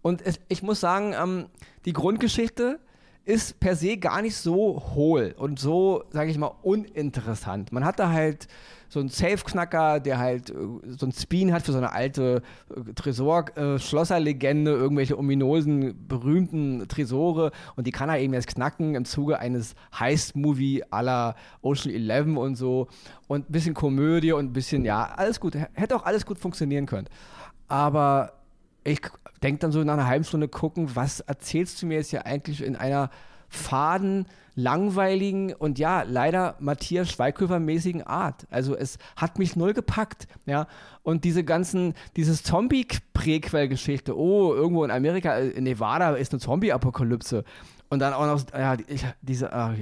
Und 0.00 0.22
es, 0.22 0.40
ich 0.48 0.62
muss 0.62 0.80
sagen, 0.80 1.14
ähm, 1.18 1.46
die 1.84 1.92
Grundgeschichte 1.92 2.78
ist 3.24 3.58
per 3.58 3.74
se 3.74 3.96
gar 3.96 4.20
nicht 4.22 4.36
so 4.36 4.82
hohl 4.94 5.34
und 5.38 5.58
so, 5.58 6.04
sage 6.10 6.30
ich 6.30 6.38
mal, 6.38 6.52
uninteressant. 6.62 7.72
Man 7.72 7.84
hat 7.84 7.98
da 7.98 8.10
halt 8.10 8.48
so 8.88 9.00
einen 9.00 9.08
Safe-Knacker, 9.08 9.98
der 9.98 10.18
halt 10.18 10.50
äh, 10.50 10.54
so 10.96 11.06
einen 11.06 11.12
Spin 11.12 11.52
hat 11.52 11.62
für 11.62 11.72
so 11.72 11.78
eine 11.78 11.92
alte 11.92 12.42
äh, 12.70 12.92
Tresor-Schlosser-Legende, 12.94 14.70
äh, 14.70 14.74
irgendwelche 14.74 15.18
ominösen, 15.18 16.06
berühmten 16.06 16.86
Tresore 16.86 17.50
und 17.76 17.86
die 17.86 17.92
kann 17.92 18.08
er 18.08 18.20
eben 18.20 18.34
jetzt 18.34 18.46
knacken 18.46 18.94
im 18.94 19.04
Zuge 19.04 19.38
eines 19.38 19.74
Heist-Movie 19.98 20.84
à 20.90 21.02
la 21.02 21.34
Ocean 21.62 21.92
Eleven 21.92 22.36
und 22.36 22.56
so 22.56 22.88
und 23.26 23.48
ein 23.48 23.52
bisschen 23.52 23.74
Komödie 23.74 24.32
und 24.32 24.46
ein 24.46 24.52
bisschen, 24.52 24.84
ja, 24.84 25.12
alles 25.16 25.40
gut. 25.40 25.56
Hätte 25.72 25.96
auch 25.96 26.04
alles 26.04 26.26
gut 26.26 26.38
funktionieren 26.38 26.86
können. 26.86 27.08
Aber 27.68 28.34
ich 28.84 29.00
denke 29.44 29.60
dann 29.60 29.72
so 29.72 29.84
nach 29.84 29.92
einer 29.92 30.06
halben 30.06 30.24
Stunde 30.24 30.48
gucken, 30.48 30.96
was 30.96 31.20
erzählst 31.20 31.80
du 31.82 31.86
mir 31.86 31.98
jetzt 31.98 32.10
hier 32.10 32.24
eigentlich 32.24 32.62
in 32.62 32.76
einer 32.76 33.10
faden, 33.48 34.26
langweiligen 34.56 35.52
und 35.52 35.78
ja, 35.78 36.02
leider 36.02 36.56
Matthias 36.60 37.10
Schweighöfer-mäßigen 37.10 38.06
Art. 38.06 38.46
Also 38.50 38.74
es 38.76 38.98
hat 39.16 39.38
mich 39.38 39.54
null 39.54 39.74
gepackt, 39.74 40.28
ja. 40.46 40.66
Und 41.02 41.24
diese 41.24 41.44
ganzen, 41.44 41.94
dieses 42.16 42.42
Zombie-Präquel-Geschichte, 42.42 44.16
oh, 44.16 44.54
irgendwo 44.54 44.84
in 44.84 44.90
Amerika, 44.90 45.36
in 45.36 45.64
Nevada 45.64 46.14
ist 46.14 46.32
eine 46.32 46.40
Zombie-Apokalypse. 46.40 47.44
Und 47.94 48.00
dann 48.00 48.12
auch 48.12 48.26
noch, 48.26 48.42
ja, 48.52 48.76
ich, 48.88 49.06
diese, 49.22 49.52
ach, 49.52 49.72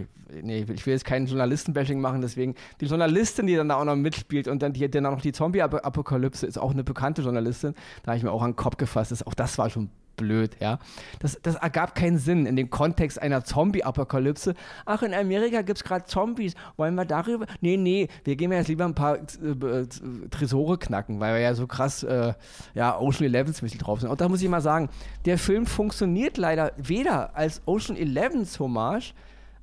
nee, 0.43 0.67
ich 0.71 0.87
will 0.87 0.93
jetzt 0.93 1.07
keinen 1.07 1.27
Journalisten-Bashing 1.27 1.99
machen, 1.99 2.21
deswegen 2.21 2.55
die 2.81 2.85
Journalistin, 2.85 3.47
die 3.47 3.57
dann 3.57 3.71
da 3.71 3.77
auch 3.77 3.85
noch 3.87 3.97
mitspielt 3.97 4.49
und 4.49 4.63
dann 4.63 4.75
die 4.75 4.87
dann 4.91 5.07
auch 5.07 5.13
noch 5.13 5.23
die 5.23 5.33
Zombie-Apokalypse 5.33 6.47
ist 6.47 6.59
auch 6.59 6.73
eine 6.73 6.85
bekannte 6.85 7.23
Journalistin, 7.23 7.75
da 8.03 8.13
habe 8.13 8.19
ich 8.19 8.23
mir 8.23 8.31
auch 8.31 8.43
an 8.43 8.51
den 8.51 8.57
Kopf 8.57 8.77
gefasst, 8.77 9.13
das, 9.13 9.27
auch 9.27 9.33
das 9.33 9.57
war 9.57 9.71
schon 9.71 9.89
blöd, 10.23 10.57
ja. 10.61 10.79
Das, 11.19 11.39
das 11.43 11.57
ergab 11.57 11.95
keinen 11.95 12.19
Sinn 12.19 12.47
in 12.47 12.57
dem 12.57 12.71
Kontext 12.71 13.21
einer 13.21 13.45
Zombie-Apokalypse. 13.45 14.55
Ach, 14.87 15.03
in 15.03 15.13
Amerika 15.13 15.63
gibt 15.63 15.79
es 15.79 15.85
gerade 15.85 16.05
Zombies. 16.07 16.55
Wollen 16.77 16.95
wir 16.95 17.05
darüber? 17.05 17.47
Nee, 17.61 17.77
nee, 17.77 18.09
wir 18.25 18.37
gehen 18.37 18.53
jetzt 18.53 18.69
lieber 18.69 18.85
ein 18.85 18.95
paar 18.95 19.17
äh, 19.17 19.21
äh, 19.21 19.87
Tresore 20.31 20.79
knacken, 20.79 21.21
weil 21.21 21.35
wir 21.35 21.41
ja 21.41 21.55
so 21.55 21.67
krass, 21.67 22.03
äh, 22.03 22.33
ja, 22.75 22.99
Ocean 22.99 23.27
Elevens 23.27 23.63
mäßig 23.63 23.79
drauf 23.79 24.01
sind. 24.01 24.11
Und 24.11 24.21
da 24.21 24.29
muss 24.29 24.43
ich 24.43 24.49
mal 24.49 24.61
sagen, 24.61 24.89
der 25.25 25.39
Film 25.39 25.67
funktioniert 25.67 26.37
leider 26.39 26.73
weder 26.77 27.37
als 27.37 27.63
Ocean 27.67 27.97
Elevens 27.97 28.59
Hommage, 28.59 29.15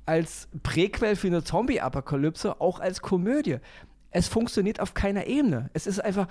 als 0.06 0.48
Präquel 0.62 1.16
für 1.16 1.28
eine 1.28 1.42
Zombie-Apokalypse, 1.42 2.60
auch 2.60 2.80
als 2.80 3.00
Komödie. 3.00 3.58
Es 4.10 4.28
funktioniert 4.28 4.80
auf 4.80 4.94
keiner 4.94 5.26
Ebene. 5.26 5.70
Es 5.72 5.86
ist 5.86 6.00
einfach, 6.00 6.26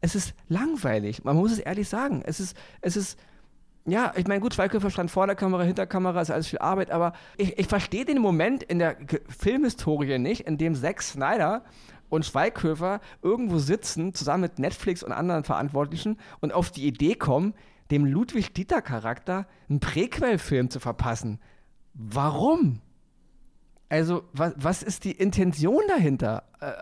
es 0.00 0.14
ist 0.14 0.34
langweilig. 0.48 1.24
Man 1.24 1.36
muss 1.36 1.52
es 1.52 1.58
ehrlich 1.58 1.88
sagen. 1.88 2.22
Es 2.24 2.40
ist, 2.40 2.56
es 2.80 2.96
ist, 2.96 3.18
ja, 3.90 4.12
ich 4.16 4.26
meine, 4.26 4.40
gut, 4.40 4.54
Schweighöfer 4.54 4.90
stand 4.90 5.10
vor 5.10 5.26
der 5.26 5.36
Kamera, 5.36 5.62
hinter 5.62 5.82
der 5.82 5.86
Kamera, 5.86 6.20
ist 6.20 6.30
alles 6.30 6.48
viel 6.48 6.58
Arbeit, 6.58 6.90
aber 6.90 7.12
ich, 7.36 7.58
ich 7.58 7.66
verstehe 7.66 8.04
den 8.04 8.18
Moment 8.18 8.62
in 8.62 8.78
der 8.78 8.96
Filmhistorie 9.28 10.18
nicht, 10.18 10.42
in 10.42 10.58
dem 10.58 10.74
Zack 10.74 11.02
Snyder 11.02 11.64
und 12.08 12.24
Schweighöfer 12.24 13.00
irgendwo 13.22 13.58
sitzen, 13.58 14.14
zusammen 14.14 14.42
mit 14.42 14.58
Netflix 14.58 15.02
und 15.02 15.12
anderen 15.12 15.44
Verantwortlichen 15.44 16.18
und 16.40 16.52
auf 16.52 16.70
die 16.70 16.86
Idee 16.86 17.14
kommen, 17.14 17.54
dem 17.90 18.04
Ludwig-Dieter-Charakter 18.04 19.46
einen 19.68 19.80
Präquel-Film 19.80 20.70
zu 20.70 20.80
verpassen. 20.80 21.40
Warum? 21.94 22.80
Also, 23.88 24.24
was, 24.32 24.52
was 24.56 24.82
ist 24.82 25.04
die 25.04 25.12
Intention 25.12 25.82
dahinter? 25.88 26.44
Äh, 26.60 26.72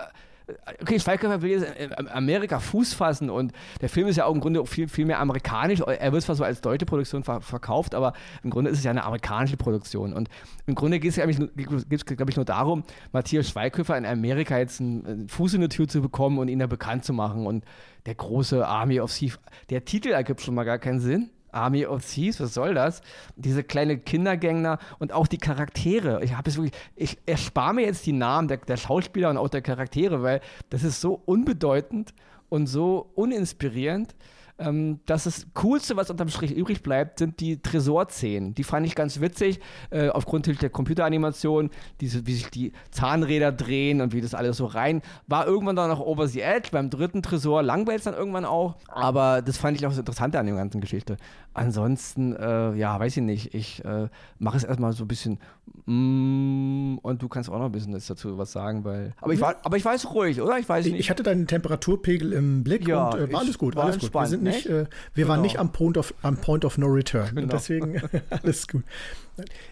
okay, 0.80 0.98
Schweighöfer 1.00 1.42
will 1.42 1.50
jetzt 1.50 1.66
in 1.76 2.09
Amerika 2.09 2.61
Fuß 2.61 2.94
fassen 2.94 3.30
und 3.30 3.52
der 3.80 3.88
Film 3.88 4.06
ist 4.06 4.16
ja 4.16 4.24
auch 4.26 4.35
im 4.35 4.40
Grunde 4.40 4.64
viel, 4.66 4.88
viel 4.88 5.04
mehr 5.04 5.18
amerikanisch. 5.18 5.80
Er 5.80 6.12
wird 6.12 6.22
zwar 6.22 6.37
so 6.37 6.44
als 6.44 6.61
deutsche 6.61 6.87
Produktion 6.87 7.24
ver 7.24 7.40
verkauft, 7.40 7.94
aber 7.94 8.12
im 8.42 8.50
Grunde 8.50 8.70
ist 8.70 8.78
es 8.78 8.85
ja 8.85 8.90
eine 8.90 9.04
amerikanische 9.04 9.56
Produktion. 9.56 10.12
Und 10.12 10.28
im 10.66 10.74
Grunde 10.74 11.00
geht 11.00 11.16
es, 11.16 11.16
glaube 11.16 12.30
ich, 12.30 12.37
nur 12.37 12.44
darum, 12.44 12.85
Matthias 13.12 13.48
Schweighöfer 13.48 13.96
in 13.96 14.06
Amerika 14.06 14.59
jetzt 14.59 14.80
einen 14.80 15.28
Fuß 15.28 15.54
in 15.54 15.62
die 15.62 15.68
Tür 15.68 15.88
zu 15.88 16.00
bekommen 16.00 16.38
und 16.38 16.48
ihn 16.48 16.59
da 16.59 16.66
bekannt 16.66 17.04
zu 17.04 17.12
machen. 17.12 17.46
Und 17.46 17.64
der 18.06 18.14
große 18.14 18.66
Army 18.66 19.00
of 19.00 19.12
Thief, 19.12 19.38
der 19.70 19.85
Titel 19.85 20.11
ergibt 20.11 20.40
schon 20.40 20.54
mal 20.54 20.64
gar 20.64 20.78
keinen 20.78 21.00
Sinn. 21.00 21.30
Army 21.57 21.87
of 21.87 22.05
Thieves, 22.05 22.40
was 22.40 22.55
soll 22.55 22.75
das? 22.75 23.01
Diese 23.35 23.64
kleine 23.64 23.99
Kindergänger 23.99 24.79
und 24.99 25.12
auch 25.12 25.27
die 25.27 25.38
Charaktere. 25.38 26.23
Ich 26.23 26.37
habe 26.37 26.49
es 26.49 26.57
wirklich, 26.57 26.75
ich 26.95 27.19
erspare 27.27 27.75
mir 27.75 27.87
jetzt 27.87 28.07
die 28.07 28.12
Namen 28.12 28.49
der, 28.49 28.59
der 28.59 28.77
Schauspieler 28.77 29.31
und 29.31 29.38
auch 29.38 29.49
der 29.49 29.62
Charaktere, 29.62 30.23
weil 30.23 30.40
das 30.71 30.85
ist 30.85 31.01
so 31.01 31.21
unbedeutend 31.25 32.14
und 32.49 32.66
so 32.66 33.11
uninspirierend. 33.14 34.14
Ähm, 34.59 35.01
dass 35.07 35.25
das 35.25 35.47
Coolste, 35.55 35.97
was 35.97 36.11
unterm 36.11 36.29
Strich 36.29 36.53
übrig 36.53 36.83
bleibt, 36.83 37.19
sind 37.19 37.40
die 37.40 37.61
Tresorszenen. 37.61 38.55
Die 38.55 38.64
fand 38.64 38.87
ich 38.87 38.95
ganz 38.95 39.21
witzig, 39.21 39.61
äh, 39.90 40.09
aufgrund 40.09 40.47
der 40.62 40.71
Computeranimation, 40.71 41.71
diese, 42.01 42.27
wie 42.27 42.35
sich 42.35 42.51
die 42.51 42.73
Zahnräder 42.90 43.53
drehen 43.53 44.01
und 44.01 44.12
wie 44.12 44.21
das 44.21 44.35
alles 44.35 44.57
so 44.57 44.66
rein. 44.66 45.03
War 45.27 45.47
irgendwann 45.47 45.77
dann 45.77 45.90
noch 45.90 46.01
over 46.01 46.27
the 46.29 46.40
edge, 46.40 46.71
beim 46.73 46.90
dritten 46.90 47.23
Tresor 47.23 47.62
langweilt 47.62 47.99
es 47.99 48.05
dann 48.05 48.14
irgendwann 48.14 48.45
auch, 48.45 48.77
aber 48.88 49.42
das 49.42 49.59
fand 49.59 49.77
ich 49.77 49.85
auch 49.87 49.90
das 49.90 49.99
Interessante 49.99 50.38
an 50.38 50.47
der 50.47 50.55
ganzen 50.55 50.81
Geschichte. 50.81 51.16
Ansonsten, 51.53 52.37
äh, 52.37 52.75
ja, 52.75 53.01
weiß 53.01 53.16
ich 53.16 53.23
nicht, 53.23 53.55
ich 53.55 53.83
äh, 53.85 54.09
mache 54.38 54.59
es 54.59 54.64
erstmal 54.64 54.92
so 54.92 55.05
ein 55.05 55.09
bisschen 55.09 55.38
mm, 55.87 56.99
und 56.99 57.23
du 57.23 57.29
kannst 57.29 57.49
auch 57.49 57.59
noch 57.59 57.66
ein 57.66 57.73
bisschen 57.73 57.92
dazu 57.92 58.37
was 58.37 58.53
sagen, 58.53 58.85
weil, 58.85 59.14
aber 59.21 59.33
ich, 59.33 59.40
war, 59.40 59.57
aber 59.62 59.77
ich 59.79 59.85
weiß 59.85 60.12
ruhig, 60.12 60.40
oder? 60.42 60.59
Ich 60.59 60.69
weiß 60.69 60.85
nicht. 60.85 60.99
Ich 60.99 61.09
hatte 61.09 61.23
deinen 61.23 61.47
Temperaturpegel 61.47 62.35
im 62.35 62.62
Blick 62.62 62.87
ja, 62.87 63.09
und 63.09 63.19
äh, 63.19 63.33
war 63.33 63.40
alles 63.40 63.57
gut, 63.57 63.77
alles 63.77 63.99
gut. 63.99 64.12
Wir 64.12 64.27
sind 64.27 64.45
nicht, 64.46 64.66
äh, 64.66 64.70
wir 64.70 64.88
genau. 65.14 65.28
waren 65.28 65.42
nicht 65.42 65.59
am 65.59 65.72
Point 65.72 65.98
of, 65.98 66.14
am 66.22 66.37
Point 66.37 66.64
of 66.64 66.78
No 66.78 66.87
Return. 66.87 67.35
Genau. 67.35 67.48
Deswegen 67.48 68.00
alles 68.30 68.66
gut. 68.68 68.85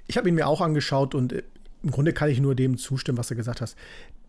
Ich 0.06 0.16
habe 0.16 0.28
ihn 0.28 0.34
mir 0.34 0.46
auch 0.46 0.60
angeschaut 0.60 1.14
und 1.14 1.32
äh, 1.32 1.42
im 1.82 1.90
Grunde 1.90 2.12
kann 2.12 2.30
ich 2.30 2.40
nur 2.40 2.54
dem 2.54 2.78
zustimmen, 2.78 3.18
was 3.18 3.28
du 3.28 3.36
gesagt 3.36 3.60
hast. 3.60 3.76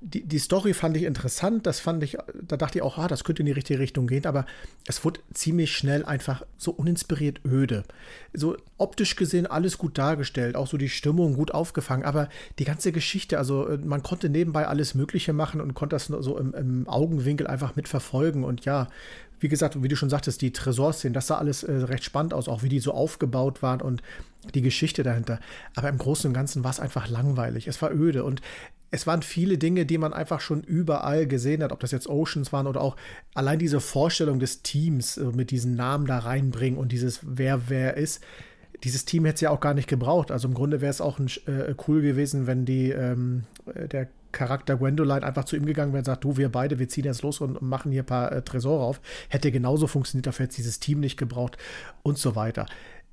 Die, 0.08 0.24
die 0.24 0.38
Story 0.38 0.76
fand 0.76 0.96
ich 0.98 1.04
interessant, 1.04 1.66
das 1.66 1.80
fand 1.80 2.04
ich, 2.04 2.16
da 2.40 2.58
dachte 2.58 2.78
ich 2.78 2.84
auch, 2.84 3.00
ah, 3.00 3.08
das 3.08 3.24
könnte 3.24 3.42
in 3.42 3.48
die 3.48 3.54
richtige 3.54 3.80
Richtung 3.80 4.06
gehen, 4.06 4.28
aber 4.28 4.46
es 4.86 5.04
wurde 5.04 5.20
ziemlich 5.34 5.76
schnell 5.76 6.06
einfach 6.06 6.46
so 6.58 6.72
uninspiriert 6.72 7.42
öde. 7.44 7.84
So 8.32 8.56
optisch 8.78 9.16
gesehen 9.16 9.48
alles 9.48 9.80
gut 9.80 9.98
dargestellt, 9.98 10.56
auch 10.56 10.68
so 10.68 10.78
die 10.78 10.90
Stimmung 10.90 11.34
gut 11.34 11.52
aufgefangen, 11.56 12.06
aber 12.06 12.30
die 12.60 12.66
ganze 12.66 12.92
Geschichte, 12.92 13.40
also 13.40 13.68
äh, 13.68 13.78
man 13.78 14.04
konnte 14.04 14.30
nebenbei 14.30 14.68
alles 14.68 14.94
Mögliche 14.94 15.34
machen 15.34 15.60
und 15.60 15.74
konnte 15.74 15.96
das 15.96 16.06
so 16.06 16.38
im, 16.38 16.54
im 16.54 16.88
Augenwinkel 16.88 17.48
einfach 17.48 17.76
mitverfolgen 17.76 18.44
und 18.44 18.64
ja, 18.66 18.90
wie 19.40 19.50
gesagt, 19.50 19.82
wie 19.82 19.88
du 19.88 19.96
schon 19.96 20.10
sagtest, 20.10 20.42
die 20.42 20.54
Tresorszenen, 20.54 21.14
das 21.14 21.28
sah 21.28 21.38
alles 21.38 21.64
äh, 21.64 21.72
recht 21.72 22.04
spannend 22.04 22.34
aus, 22.34 22.48
auch 22.48 22.64
wie 22.64 22.70
die 22.70 22.80
so 22.80 22.94
aufgebaut 22.94 23.62
waren 23.62 23.82
und 23.82 24.02
die 24.54 24.62
Geschichte 24.62 25.04
dahinter. 25.04 25.40
Aber 25.76 25.90
im 25.90 25.98
Großen 25.98 26.28
und 26.28 26.34
Ganzen 26.34 26.64
war 26.64 26.72
es 26.72 26.80
einfach 26.80 27.10
langweilig. 27.10 27.68
Es 27.68 27.82
war 27.82 27.92
öde 27.92 28.24
und 28.24 28.42
es 28.96 29.06
waren 29.06 29.22
viele 29.22 29.58
Dinge, 29.58 29.86
die 29.86 29.98
man 29.98 30.14
einfach 30.14 30.40
schon 30.40 30.64
überall 30.64 31.28
gesehen 31.28 31.62
hat, 31.62 31.72
ob 31.72 31.82
das 31.82 31.92
jetzt 31.92 32.08
Oceans 32.08 32.54
waren 32.54 32.66
oder 32.66 32.82
auch 32.82 32.96
allein 33.34 33.60
diese 33.60 33.82
Vorstellung 33.82 34.40
des 34.40 34.64
Teams 34.64 35.18
äh, 35.18 35.26
mit 35.26 35.52
diesen 35.52 35.76
Namen 35.76 36.08
da 36.08 36.20
reinbringen 36.20 36.80
und 36.80 36.92
dieses 36.92 37.20
wer 37.24 37.70
wer 37.70 37.98
ist. 37.98 38.24
Dieses 38.84 39.06
Team 39.06 39.26
hätte 39.26 39.36
es 39.36 39.42
ja 39.42 39.50
auch 39.50 39.60
gar 39.60 39.74
nicht 39.74 39.88
gebraucht. 39.88 40.32
Also 40.32 40.48
im 40.48 40.54
Grunde 40.54 40.82
wäre 40.82 40.90
es 40.90 41.02
auch 41.02 41.20
ein, 41.20 41.28
äh, 41.48 41.76
cool 41.88 42.02
gewesen, 42.02 42.48
wenn 42.48 42.66
die 42.66 42.92
ähm, 42.92 43.44
äh, 43.74 43.88
der 43.88 44.08
Charakter 44.32 44.76
Gwendoline 44.76 45.24
einfach 45.24 45.46
zu 45.46 45.56
ihm 45.56 45.66
gegangen 45.66 45.94
wäre 45.94 46.00
und 46.00 46.06
sagt, 46.06 46.24
du, 46.24 46.38
wir 46.38 46.50
beide, 46.50 46.78
wir 46.78 46.90
ziehen 46.90 47.06
jetzt 47.06 47.22
los 47.22 47.40
und 47.40 47.62
machen 47.62 47.92
hier 47.92 48.04
ein 48.04 48.06
paar 48.06 48.32
äh, 48.32 48.42
Tresore 48.42 48.84
auf. 48.84 49.02
Hätte 49.30 49.52
genauso 49.52 49.88
funktioniert, 49.88 50.28
dafür 50.28 50.46
hätte 50.46 50.58
dieses 50.58 50.80
Team 50.80 51.00
nicht 51.00 51.18
gebraucht 51.18 51.58
und 52.04 52.18
so 52.18 52.36
weiter. 52.36 52.66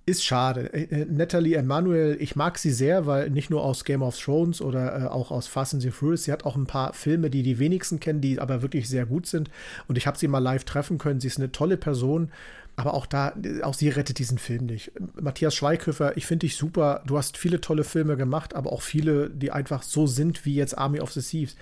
Ist 0.04 0.24
schade. 0.24 0.72
Äh, 0.74 1.02
äh, 1.02 1.04
Natalie 1.04 1.54
Emanuel, 1.54 2.16
ich 2.18 2.34
mag 2.34 2.58
sie 2.58 2.72
sehr, 2.72 3.06
weil 3.06 3.30
nicht 3.30 3.50
nur 3.50 3.62
aus 3.62 3.84
Game 3.84 4.02
of 4.02 4.18
Thrones 4.18 4.60
oder 4.60 5.04
äh, 5.04 5.06
auch 5.06 5.30
aus 5.30 5.46
Fast 5.46 5.74
and 5.74 5.82
the 5.82 5.90
Furious, 5.90 6.24
sie 6.24 6.32
hat 6.32 6.44
auch 6.44 6.56
ein 6.56 6.66
paar 6.66 6.92
Filme, 6.92 7.30
die 7.30 7.44
die 7.44 7.60
wenigsten 7.60 8.00
kennen, 8.00 8.20
die 8.20 8.40
aber 8.40 8.62
wirklich 8.62 8.88
sehr 8.88 9.06
gut 9.06 9.26
sind. 9.26 9.48
Und 9.86 9.96
ich 9.96 10.08
habe 10.08 10.18
sie 10.18 10.26
mal 10.26 10.40
live 10.40 10.64
treffen 10.64 10.98
können. 10.98 11.20
Sie 11.20 11.28
ist 11.28 11.38
eine 11.38 11.52
tolle 11.52 11.76
Person. 11.76 12.30
Aber 12.74 12.94
auch 12.94 13.04
da, 13.04 13.34
auch 13.62 13.74
sie 13.74 13.90
rettet 13.90 14.18
diesen 14.18 14.38
Film 14.38 14.64
nicht. 14.64 14.92
Matthias 15.20 15.54
Schweighöfer, 15.54 16.16
ich 16.16 16.24
finde 16.24 16.46
dich 16.46 16.56
super. 16.56 17.02
Du 17.06 17.18
hast 17.18 17.36
viele 17.36 17.60
tolle 17.60 17.84
Filme 17.84 18.16
gemacht, 18.16 18.54
aber 18.54 18.72
auch 18.72 18.80
viele, 18.80 19.28
die 19.28 19.50
einfach 19.50 19.82
so 19.82 20.06
sind 20.06 20.46
wie 20.46 20.54
jetzt 20.54 20.78
Army 20.78 20.98
of 21.00 21.12
the 21.12 21.20
Thieves. 21.20 21.54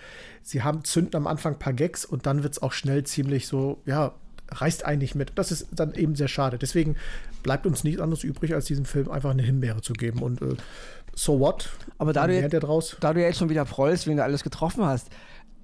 Sie 0.43 0.63
haben 0.63 0.85
zünden 0.85 1.17
am 1.17 1.27
Anfang 1.27 1.55
ein 1.55 1.59
paar 1.59 1.73
Gags 1.73 2.05
und 2.05 2.27
dann 2.27 2.45
wird 2.45 2.53
es 2.53 2.63
auch 2.63 2.73
schnell 2.73 3.03
ziemlich 3.03 3.49
so, 3.49 3.83
ja, 3.87 4.15
reißt 4.53 4.85
eigentlich 4.85 5.15
mit. 5.15 5.33
Das 5.37 5.53
ist 5.53 5.69
dann 5.73 5.95
eben 5.95 6.15
sehr 6.17 6.29
schade. 6.29 6.59
Deswegen 6.59 6.97
bleibt 7.43 7.67
uns 7.67 7.85
nichts 7.85 8.01
anderes 8.01 8.25
übrig, 8.25 8.55
als 8.55 8.67
diesem 8.67 8.85
Film 8.85 9.11
einfach 9.11 9.31
eine 9.31 9.43
Himbeere 9.43 9.83
zu 9.83 9.93
geben. 9.93 10.23
Und 10.23 10.43
äh, 10.43 10.57
so 11.15 11.41
what? 11.41 11.71
Aber 11.99 12.13
da 12.13 12.27
du, 12.27 12.35
jetzt, 12.35 12.97
da 13.01 13.13
du 13.13 13.21
jetzt 13.21 13.39
schon 13.39 13.49
wieder 13.49 13.67
freust, 13.67 14.07
wen 14.07 14.17
du 14.17 14.25
alles 14.25 14.43
getroffen 14.43 14.85
hast, 14.85 15.09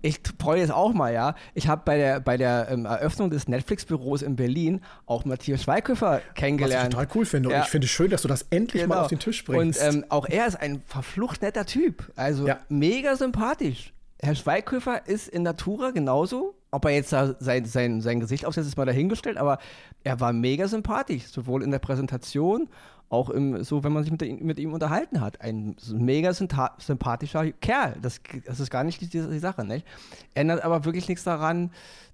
ich 0.03 0.21
freue 0.39 0.61
jetzt 0.61 0.73
auch 0.73 0.93
mal, 0.93 1.13
ja. 1.13 1.35
Ich 1.55 1.69
habe 1.69 1.83
bei 1.85 1.97
der, 1.97 2.21
bei 2.21 2.37
der 2.37 2.69
ähm, 2.71 2.85
Eröffnung 2.85 3.31
des 3.31 3.49
Netflix-Büros 3.49 4.23
in 4.23 4.37
Berlin 4.37 4.81
auch 5.07 5.25
Matthias 5.25 5.63
Schweighöfer 5.63 6.21
kennengelernt. 6.35 6.95
Was 6.95 7.01
ich 7.01 7.07
total 7.07 7.17
cool 7.17 7.27
finde. 7.27 7.51
Ja. 7.51 7.57
Und 7.57 7.63
ich 7.65 7.71
finde 7.71 7.87
es 7.87 7.91
schön, 7.91 8.11
dass 8.11 8.23
du 8.23 8.29
das 8.29 8.47
endlich 8.51 8.83
genau. 8.83 8.95
mal 8.95 9.03
auf 9.03 9.09
den 9.09 9.19
Tisch 9.19 9.45
bringst. 9.45 9.83
Und 9.83 9.95
ähm, 9.95 10.05
auch 10.09 10.29
er 10.29 10.47
ist 10.47 10.57
ein 10.57 10.83
verflucht 10.87 11.43
netter 11.43 11.67
Typ. 11.67 12.13
Also 12.17 12.47
ja. 12.47 12.61
mega 12.69 13.17
sympathisch. 13.17 13.93
Herr 14.21 14.35
Schweighöfer 14.35 15.07
ist 15.07 15.29
in 15.29 15.43
Natura 15.43 15.91
genauso. 15.91 16.55
Ob 16.77 16.85
er 16.85 16.91
jetzt 16.91 17.09
sein, 17.09 17.65
sein, 17.65 18.03
sein 18.03 18.21
Gesicht 18.21 18.45
aufsetzt, 18.45 18.69
ist 18.69 18.77
mal 18.77 18.85
dahingestellt, 18.85 19.39
aber 19.39 19.57
er 20.05 20.21
war 20.21 20.35
mega 20.35 20.69
sympathisch, 20.69 21.27
sowohl 21.29 21.63
in 21.63 21.71
der 21.71 21.79
Präsentation 21.79 22.69
auch 23.09 23.31
im, 23.31 23.65
so, 23.65 23.83
wenn 23.83 23.95
man 23.95 24.03
sich 24.03 24.13
mit, 24.13 24.43
mit 24.43 24.59
ihm 24.59 24.75
unterhalten 24.75 25.23
hat. 25.23 25.41
Ein 25.41 25.77
mega 25.91 26.35
sympathischer 26.35 27.51
Kerl. 27.53 27.97
Das, 28.03 28.21
das 28.45 28.61
ist 28.61 28.69
gar 28.69 28.85
nicht 28.85 29.01
die, 29.01 29.07
die 29.09 29.39
Sache, 29.39 29.65
nicht? 29.65 29.87
Ändert 30.35 30.63
aber 30.65 30.85
wirklich 30.85 31.09
nichts 31.09 31.25
daran, 31.25 31.71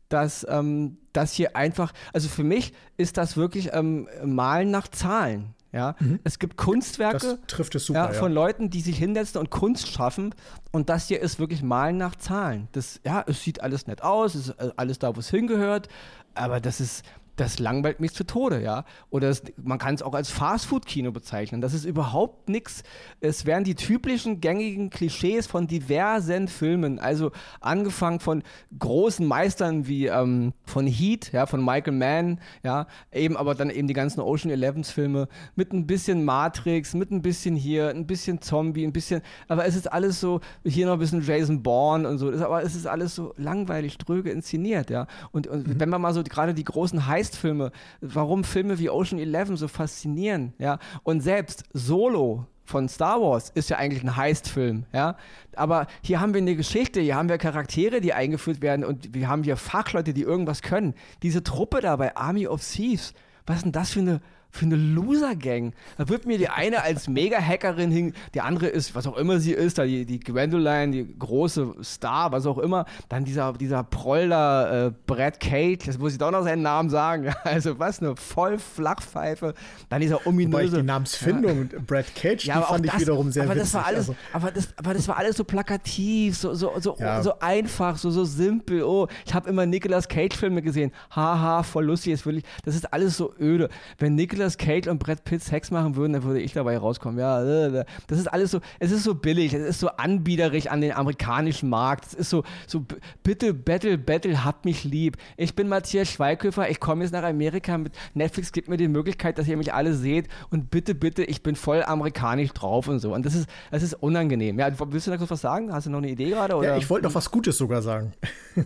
dass 0.08 0.46
ähm, 0.48 0.96
das 1.12 1.32
hier 1.32 1.56
einfach, 1.56 1.92
also 2.12 2.28
für 2.28 2.44
mich 2.44 2.72
ist 2.96 3.16
das 3.16 3.36
wirklich 3.36 3.70
ähm, 3.72 4.08
Malen 4.24 4.70
nach 4.70 4.86
Zahlen. 4.86 5.56
Ja, 5.72 5.96
mhm. 6.00 6.20
es 6.22 6.38
gibt 6.38 6.58
Kunstwerke 6.58 7.38
super, 7.48 7.94
ja, 7.94 8.12
von 8.12 8.30
ja. 8.30 8.34
Leuten, 8.34 8.68
die 8.68 8.82
sich 8.82 8.98
hinsetzen 8.98 9.40
und 9.40 9.48
Kunst 9.48 9.88
schaffen. 9.88 10.34
Und 10.70 10.90
das 10.90 11.08
hier 11.08 11.20
ist 11.20 11.38
wirklich 11.38 11.62
Malen 11.62 11.96
nach 11.96 12.14
Zahlen. 12.16 12.68
Das, 12.72 13.00
ja, 13.04 13.24
es 13.26 13.42
sieht 13.42 13.62
alles 13.62 13.86
nett 13.86 14.02
aus, 14.02 14.34
es 14.34 14.48
ist 14.48 14.60
äh, 14.60 14.70
alles 14.76 14.98
da, 14.98 15.16
wo 15.16 15.20
es 15.20 15.30
hingehört. 15.30 15.88
Aber 16.34 16.60
das 16.60 16.80
ist, 16.80 17.04
das 17.36 17.58
langweilt 17.58 18.00
mich 18.00 18.12
zu 18.12 18.24
Tode, 18.24 18.62
ja. 18.62 18.84
Oder 19.10 19.30
es, 19.30 19.42
man 19.62 19.78
kann 19.78 19.94
es 19.94 20.02
auch 20.02 20.14
als 20.14 20.30
Fastfood-Kino 20.30 21.12
bezeichnen. 21.12 21.60
Das 21.60 21.72
ist 21.72 21.84
überhaupt 21.84 22.48
nichts. 22.48 22.82
Es 23.20 23.46
wären 23.46 23.64
die 23.64 23.74
typischen 23.74 24.40
gängigen 24.40 24.90
Klischees 24.90 25.46
von 25.46 25.66
diversen 25.66 26.48
Filmen. 26.48 26.98
Also 26.98 27.32
angefangen 27.60 28.20
von 28.20 28.42
großen 28.78 29.26
Meistern 29.26 29.86
wie 29.86 30.06
ähm, 30.06 30.52
von 30.64 30.86
Heat, 30.86 31.32
ja, 31.32 31.46
von 31.46 31.64
Michael 31.64 31.94
Mann, 31.94 32.40
ja, 32.62 32.86
eben 33.12 33.36
aber 33.36 33.54
dann 33.54 33.70
eben 33.70 33.88
die 33.88 33.94
ganzen 33.94 34.20
Ocean 34.20 34.50
Elevens 34.50 34.90
Filme 34.90 35.28
mit 35.54 35.72
ein 35.72 35.86
bisschen 35.86 36.24
Matrix, 36.24 36.94
mit 36.94 37.10
ein 37.10 37.22
bisschen 37.22 37.56
hier, 37.56 37.88
ein 37.88 38.06
bisschen 38.06 38.42
Zombie, 38.42 38.84
ein 38.84 38.92
bisschen, 38.92 39.22
aber 39.48 39.64
es 39.64 39.74
ist 39.74 39.90
alles 39.90 40.20
so, 40.20 40.40
hier 40.64 40.86
noch 40.86 40.94
ein 40.94 40.98
bisschen 40.98 41.22
Jason 41.22 41.62
Bourne 41.62 42.08
und 42.08 42.18
so, 42.18 42.30
aber 42.32 42.62
es 42.62 42.74
ist 42.74 42.86
alles 42.86 43.14
so 43.14 43.32
langweilig, 43.36 43.96
dröge 43.98 44.30
inszeniert, 44.30 44.90
ja. 44.90 45.06
Und, 45.30 45.46
und 45.46 45.66
mhm. 45.66 45.80
wenn 45.80 45.88
man 45.88 46.00
mal 46.00 46.12
so 46.12 46.22
gerade 46.22 46.54
die 46.54 46.64
großen 46.64 47.06
High 47.06 47.21
Heistfilme, 47.22 47.70
warum 48.00 48.42
Filme 48.42 48.80
wie 48.80 48.90
Ocean 48.90 49.20
Eleven 49.20 49.56
so 49.56 49.68
faszinieren, 49.68 50.54
ja. 50.58 50.78
Und 51.04 51.20
selbst 51.20 51.64
Solo 51.72 52.46
von 52.64 52.88
Star 52.88 53.20
Wars 53.20 53.50
ist 53.50 53.70
ja 53.70 53.76
eigentlich 53.76 54.02
ein 54.02 54.16
Heistfilm, 54.16 54.86
ja. 54.92 55.16
Aber 55.54 55.86
hier 56.02 56.20
haben 56.20 56.34
wir 56.34 56.40
eine 56.40 56.56
Geschichte, 56.56 57.00
hier 57.00 57.14
haben 57.14 57.28
wir 57.28 57.38
Charaktere, 57.38 58.00
die 58.00 58.12
eingeführt 58.12 58.60
werden 58.60 58.84
und 58.84 59.14
wir 59.14 59.28
haben 59.28 59.44
hier 59.44 59.56
Fachleute, 59.56 60.12
die 60.12 60.22
irgendwas 60.22 60.62
können. 60.62 60.94
Diese 61.22 61.44
Truppe 61.44 61.80
da 61.80 61.94
bei 61.94 62.16
Army 62.16 62.48
of 62.48 62.60
Thieves, 62.60 63.14
was 63.46 63.58
ist 63.58 63.64
denn 63.66 63.72
das 63.72 63.90
für 63.90 64.00
eine 64.00 64.20
für 64.52 64.66
eine 64.66 64.76
Loser-Gang. 64.76 65.72
Da 65.96 66.08
wird 66.10 66.26
mir 66.26 66.36
die 66.36 66.50
eine 66.50 66.82
als 66.82 67.08
Mega-Hackerin 67.08 67.90
hin, 67.90 68.12
die 68.34 68.42
andere 68.42 68.66
ist, 68.66 68.94
was 68.94 69.06
auch 69.06 69.16
immer 69.16 69.40
sie 69.40 69.52
ist, 69.52 69.78
da 69.78 69.84
die, 69.84 70.04
die 70.04 70.20
Gwendoline, 70.20 70.92
die 70.92 71.18
große 71.18 71.76
Star, 71.82 72.32
was 72.32 72.44
auch 72.44 72.58
immer. 72.58 72.84
Dann 73.08 73.24
dieser, 73.24 73.54
dieser 73.54 73.82
Proll 73.82 74.28
da, 74.28 74.88
äh, 74.88 74.92
Brad 75.06 75.40
Cage, 75.40 75.86
das 75.86 75.98
muss 75.98 76.12
ich 76.12 76.18
doch 76.18 76.30
noch 76.30 76.44
seinen 76.44 76.62
Namen 76.62 76.90
sagen. 76.90 77.32
Also 77.44 77.78
was, 77.78 78.00
eine 78.00 78.16
voll 78.16 78.58
Flachpfeife. 78.58 79.54
Dann 79.88 80.00
dieser 80.00 80.26
ominöse. 80.26 80.72
Wobei 80.72 80.76
die 80.80 80.86
Namensfindung, 80.86 81.70
ja. 81.72 81.78
Brad 81.86 82.14
Cage, 82.14 82.44
ja, 82.46 82.60
die 82.60 82.64
fand 82.64 82.84
ich 82.86 82.92
das, 82.92 83.00
wiederum 83.00 83.30
sehr 83.32 83.44
aber 83.44 83.54
witzig. 83.54 83.72
Das 83.72 83.74
war 83.74 83.86
alles, 83.86 83.98
also. 84.08 84.16
aber, 84.32 84.50
das, 84.50 84.68
aber 84.76 84.94
das 84.94 85.08
war 85.08 85.16
alles 85.16 85.36
so 85.36 85.44
plakativ, 85.44 86.36
so, 86.36 86.54
so, 86.54 86.72
so, 86.78 86.96
ja. 86.98 87.22
so 87.22 87.38
einfach, 87.40 87.96
so, 87.96 88.10
so 88.10 88.24
simpel. 88.24 88.84
Oh, 88.84 89.08
ich 89.26 89.34
habe 89.34 89.50
immer 89.50 89.66
Nicolas 89.66 90.08
Cage-Filme 90.08 90.62
gesehen. 90.62 90.92
Haha, 91.10 91.62
voll 91.62 91.86
lustig, 91.86 92.12
jetzt 92.12 92.26
will 92.26 92.38
ich. 92.38 92.44
Das 92.64 92.74
ist 92.74 92.92
alles 92.92 93.16
so 93.16 93.34
öde. 93.38 93.68
Wenn 93.98 94.14
Nicolas 94.14 94.41
Nicolas 94.42 94.58
Cage 94.58 94.88
und 94.88 94.98
Brad 94.98 95.24
Pitt 95.24 95.42
Sex 95.42 95.70
machen 95.70 95.96
würden, 95.96 96.12
dann 96.14 96.24
würde 96.24 96.40
ich 96.40 96.52
dabei 96.52 96.76
rauskommen. 96.76 97.18
Ja, 97.18 97.42
äh, 97.42 97.80
äh. 97.80 97.84
das 98.08 98.18
ist 98.18 98.26
alles 98.26 98.50
so, 98.50 98.60
es 98.80 98.90
ist 98.90 99.04
so 99.04 99.14
billig, 99.14 99.54
es 99.54 99.62
ist 99.62 99.80
so 99.80 99.88
anbiederig 99.88 100.70
an 100.70 100.80
den 100.80 100.92
amerikanischen 100.92 101.68
Markt. 101.68 102.06
Es 102.06 102.14
ist 102.14 102.30
so, 102.30 102.42
so 102.66 102.84
bitte 103.22 103.54
Battle, 103.54 103.98
Battle, 103.98 104.44
habt 104.44 104.64
mich 104.64 104.84
lieb. 104.84 105.16
Ich 105.36 105.54
bin 105.54 105.68
Matthias 105.68 106.08
Schweighöfer, 106.10 106.68
ich 106.70 106.80
komme 106.80 107.04
jetzt 107.04 107.12
nach 107.12 107.22
Amerika 107.22 107.78
mit 107.78 107.92
Netflix 108.14 108.52
gibt 108.52 108.68
mir 108.68 108.76
die 108.76 108.88
Möglichkeit, 108.88 109.38
dass 109.38 109.46
ihr 109.46 109.56
mich 109.56 109.72
alle 109.72 109.94
seht 109.94 110.28
und 110.50 110.70
bitte, 110.70 110.94
bitte, 110.94 111.22
ich 111.24 111.42
bin 111.42 111.54
voll 111.56 111.82
amerikanisch 111.82 112.50
drauf 112.52 112.88
und 112.88 112.98
so. 112.98 113.14
Und 113.14 113.24
das 113.24 113.34
ist, 113.34 113.48
das 113.70 113.82
ist 113.82 113.94
unangenehm. 113.94 114.58
Ja, 114.58 114.70
willst 114.78 115.06
du 115.06 115.10
da 115.10 115.16
kurz 115.16 115.30
was 115.30 115.40
sagen? 115.40 115.72
Hast 115.72 115.86
du 115.86 115.90
noch 115.90 115.98
eine 115.98 116.10
Idee 116.10 116.30
gerade? 116.30 116.54
Ja, 116.64 116.76
ich 116.76 116.90
wollte 116.90 117.06
noch 117.06 117.14
was 117.14 117.30
Gutes 117.30 117.58
sogar 117.58 117.82
sagen. 117.82 118.12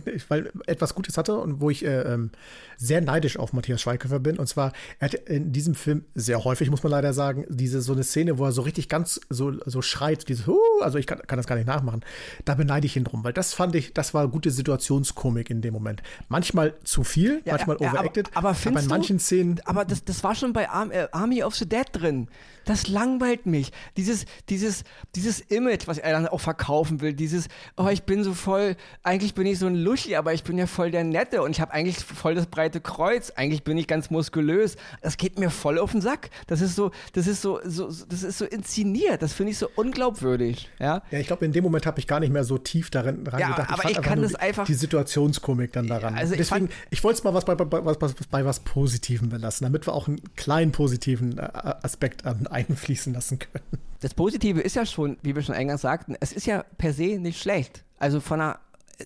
ich, 0.05 0.27
weil 0.29 0.51
etwas 0.65 0.95
Gutes 0.95 1.17
hatte 1.17 1.37
und 1.37 1.61
wo 1.61 1.69
ich 1.69 1.85
äh, 1.85 2.01
ähm, 2.01 2.31
sehr 2.77 3.01
neidisch 3.01 3.37
auf 3.37 3.53
Matthias 3.53 3.81
Schweighöfer 3.81 4.19
bin. 4.19 4.37
Und 4.37 4.47
zwar, 4.47 4.71
er 4.99 5.09
hat 5.09 5.13
in 5.13 5.51
diesem 5.51 5.66
diesem 5.67 5.75
Film 5.75 6.05
sehr 6.15 6.43
häufig, 6.43 6.69
muss 6.69 6.83
man 6.83 6.91
leider 6.91 7.13
sagen, 7.13 7.45
diese 7.49 7.81
so 7.81 7.93
eine 7.93 8.03
Szene, 8.03 8.37
wo 8.37 8.45
er 8.45 8.51
so 8.51 8.61
richtig 8.61 8.89
ganz 8.89 9.19
so, 9.29 9.53
so 9.65 9.81
schreit, 9.81 10.27
dieses, 10.29 10.47
uh, 10.47 10.57
also 10.81 10.97
ich 10.97 11.05
kann, 11.05 11.19
kann 11.27 11.37
das 11.37 11.47
gar 11.47 11.55
nicht 11.55 11.67
nachmachen. 11.67 12.01
Da 12.45 12.55
beneide 12.55 12.85
ich 12.85 12.95
ihn 12.95 13.03
drum, 13.03 13.23
weil 13.23 13.33
das 13.33 13.53
fand 13.53 13.75
ich, 13.75 13.93
das 13.93 14.13
war 14.13 14.27
gute 14.27 14.49
Situationskomik 14.49 15.49
in 15.49 15.61
dem 15.61 15.73
Moment. 15.73 16.01
Manchmal 16.29 16.73
zu 16.83 17.03
viel, 17.03 17.41
ja, 17.45 17.53
manchmal 17.53 17.77
ja, 17.79 17.91
overacted, 17.91 18.29
aber, 18.33 18.49
aber, 18.49 18.57
aber 18.65 18.79
in 18.79 18.87
manchen 18.87 19.17
du, 19.17 19.23
Szenen. 19.23 19.61
Aber 19.65 19.85
das, 19.85 20.03
das 20.05 20.23
war 20.23 20.35
schon 20.35 20.53
bei 20.53 20.63
äh, 20.63 21.07
Army 21.11 21.43
of 21.43 21.55
the 21.55 21.67
Dead 21.67 21.85
drin. 21.91 22.27
Das 22.65 22.87
langweilt 22.89 23.45
mich. 23.45 23.71
Dieses, 23.95 24.25
dieses, 24.49 24.83
dieses 25.15 25.39
Image, 25.39 25.87
was 25.87 25.97
er 25.97 26.11
dann 26.11 26.27
auch 26.27 26.41
verkaufen 26.41 26.99
will, 26.99 27.13
dieses, 27.13 27.47
oh, 27.77 27.87
ich 27.87 28.03
bin 28.03 28.25
so 28.25 28.33
voll, 28.33 28.75
eigentlich 29.03 29.33
bin 29.33 29.47
ich 29.47 29.57
so 29.57 29.67
ein 29.67 29.75
Luschi, 29.75 30.17
aber 30.17 30.33
ich 30.33 30.43
bin 30.43 30.57
ja 30.57 30.67
voll 30.67 30.91
der 30.91 31.05
Nette 31.05 31.41
und 31.41 31.51
ich 31.51 31.61
habe 31.61 31.73
eigentlich 31.73 31.97
voll 31.97 32.35
das 32.35 32.47
breite 32.47 32.81
Kreuz. 32.81 33.31
Eigentlich 33.31 33.63
bin 33.63 33.77
ich 33.77 33.87
ganz 33.87 34.09
muskulös. 34.09 34.75
Das 35.01 35.15
geht 35.15 35.39
mir 35.39 35.49
voll 35.57 35.79
auf 35.79 35.91
den 35.91 36.01
Sack. 36.01 36.29
Das 36.47 36.61
ist 36.61 36.75
so, 36.75 36.91
das 37.13 37.27
ist 37.27 37.41
so, 37.41 37.59
so 37.63 37.87
das 38.07 38.23
ist 38.23 38.37
so 38.37 38.45
inszeniert. 38.45 39.21
Das 39.21 39.33
finde 39.33 39.51
ich 39.51 39.57
so 39.57 39.69
unglaubwürdig. 39.75 40.69
Ja, 40.79 41.01
ja 41.11 41.19
ich 41.19 41.27
glaube, 41.27 41.45
in 41.45 41.51
dem 41.51 41.63
Moment 41.63 41.85
habe 41.85 41.99
ich 41.99 42.07
gar 42.07 42.19
nicht 42.19 42.31
mehr 42.31 42.43
so 42.43 42.57
tief 42.57 42.89
darin 42.89 43.25
ja, 43.37 43.49
gedacht. 43.49 43.71
Aber 43.71 43.85
ich, 43.85 43.97
ich 43.97 44.01
kann 44.01 44.21
das 44.21 44.31
die, 44.31 44.37
einfach. 44.39 44.65
Die 44.65 44.73
Situationskomik 44.73 45.71
dann 45.73 45.87
daran. 45.87 46.15
Also 46.15 46.35
Deswegen, 46.35 46.67
ich, 46.67 46.99
ich 46.99 47.03
wollte 47.03 47.19
es 47.19 47.23
mal 47.23 47.33
was 47.33 47.45
bei, 47.45 47.55
bei, 47.55 47.65
bei, 47.65 47.95
bei, 48.31 48.45
was 48.45 48.59
Positivem 48.61 49.29
belassen, 49.29 49.65
damit 49.65 49.87
wir 49.87 49.93
auch 49.93 50.07
einen 50.07 50.21
kleinen 50.35 50.71
positiven 50.71 51.37
äh, 51.37 51.49
Aspekt 51.81 52.23
einfließen 52.49 53.13
lassen 53.13 53.39
können. 53.39 53.65
Das 53.99 54.13
Positive 54.13 54.61
ist 54.61 54.75
ja 54.75 54.85
schon, 54.85 55.17
wie 55.23 55.35
wir 55.35 55.41
schon 55.41 55.55
eingangs 55.55 55.81
sagten, 55.81 56.15
es 56.19 56.31
ist 56.31 56.45
ja 56.45 56.63
per 56.77 56.93
se 56.93 57.17
nicht 57.19 57.41
schlecht. 57.41 57.83
Also 57.97 58.19
von 58.19 58.39
der, 58.39 58.59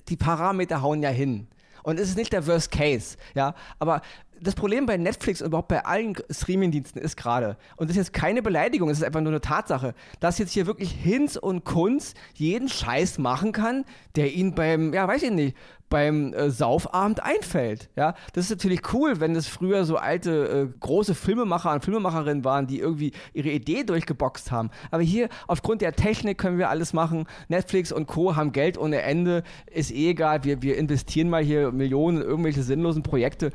die 0.10 0.18
Parameter 0.18 0.82
hauen 0.82 1.02
ja 1.02 1.10
hin. 1.10 1.48
Und 1.84 2.00
es 2.00 2.10
ist 2.10 2.17
nicht 2.17 2.34
der 2.34 2.46
Worst 2.48 2.72
Case, 2.72 3.17
ja. 3.36 3.56
Aber 3.80 4.02
das 4.41 4.56
Problem 4.56 4.86
bei 4.88 4.98
Netflix 4.98 5.41
und 5.41 5.48
überhaupt 5.48 5.67
bei 5.67 5.86
allen 5.86 6.15
Streamingdiensten 6.30 7.02
ist 7.02 7.15
gerade, 7.15 7.58
und 7.78 7.89
das 7.89 7.96
ist 7.96 8.08
jetzt 8.08 8.13
keine 8.13 8.41
Beleidigung, 8.41 8.89
es 8.89 8.98
ist 8.98 9.04
einfach 9.04 9.22
nur 9.22 9.32
eine 9.32 9.41
Tatsache, 9.41 9.94
dass 10.20 10.39
jetzt 10.39 10.52
hier 10.52 10.65
wirklich 10.65 10.91
Hinz 10.91 11.36
und 11.36 11.63
Kunz 11.63 12.15
jeden 12.34 12.67
Scheiß 12.67 13.20
machen 13.20 13.52
kann, 13.52 13.86
der 14.15 14.34
ihn 14.34 14.56
beim, 14.56 14.94
ja, 14.94 15.08
weiß 15.08 15.24
ich 15.24 15.32
nicht, 15.32 15.56
beim 15.91 16.34
äh, 16.34 16.49
Saufabend 16.49 17.21
einfällt. 17.21 17.91
Ja, 17.95 18.15
das 18.34 18.45
ist 18.45 18.51
natürlich 18.51 18.82
cool, 18.93 19.19
wenn 19.19 19.36
das 19.36 19.45
früher 19.45 19.86
so 19.86 19.97
alte 19.97 20.71
äh, 20.71 20.80
große 20.80 21.13
Filmemacher 21.13 21.71
und 21.71 21.84
Filmemacherinnen 21.84 22.43
waren, 22.43 22.65
die 22.65 22.80
irgendwie 22.80 23.12
ihre 23.34 23.49
Idee 23.49 23.84
durchgeboxt 23.84 24.51
haben. 24.51 24.71
Aber 24.89 25.04
hier 25.04 25.30
aufgrund 25.47 25.82
der 25.82 25.93
Technik 25.93 26.39
können 26.39 26.58
wir 26.58 26.69
alles 26.69 26.93
machen. 26.93 27.27
Netflix 27.49 27.91
und 27.91 28.08
Co. 28.08 28.36
haben 28.36 28.54
Geld 28.54 28.80
ohne 28.80 29.04
Ende, 29.04 29.43
ist 29.69 29.91
eh 29.91 30.10
egal. 30.10 30.43
Wir, 30.43 30.63
wir 30.63 30.77
investieren 30.77 31.30
mal 31.30 31.43
hier 31.43 31.71
Millionen 31.71 32.21
in 32.21 32.23
irgendwelche 32.23 32.63
sinnlosen 32.63 33.04
Projekte. 33.04 33.51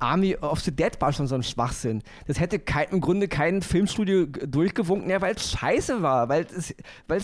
Army 0.00 0.36
of 0.36 0.60
the 0.60 0.74
Dead 0.74 0.92
war 1.00 1.12
schon 1.12 1.26
so 1.26 1.34
ein 1.34 1.42
Schwachsinn. 1.42 2.02
Das 2.26 2.40
hätte 2.40 2.58
kein, 2.58 2.88
im 2.90 3.00
Grunde 3.00 3.28
kein 3.28 3.62
Filmstudio 3.62 4.26
durchgewunken, 4.26 5.10
ja, 5.10 5.20
weil 5.20 5.34
es 5.34 5.50
scheiße 5.50 6.02
war, 6.02 6.28
weil 6.28 6.46
es, 6.56 6.74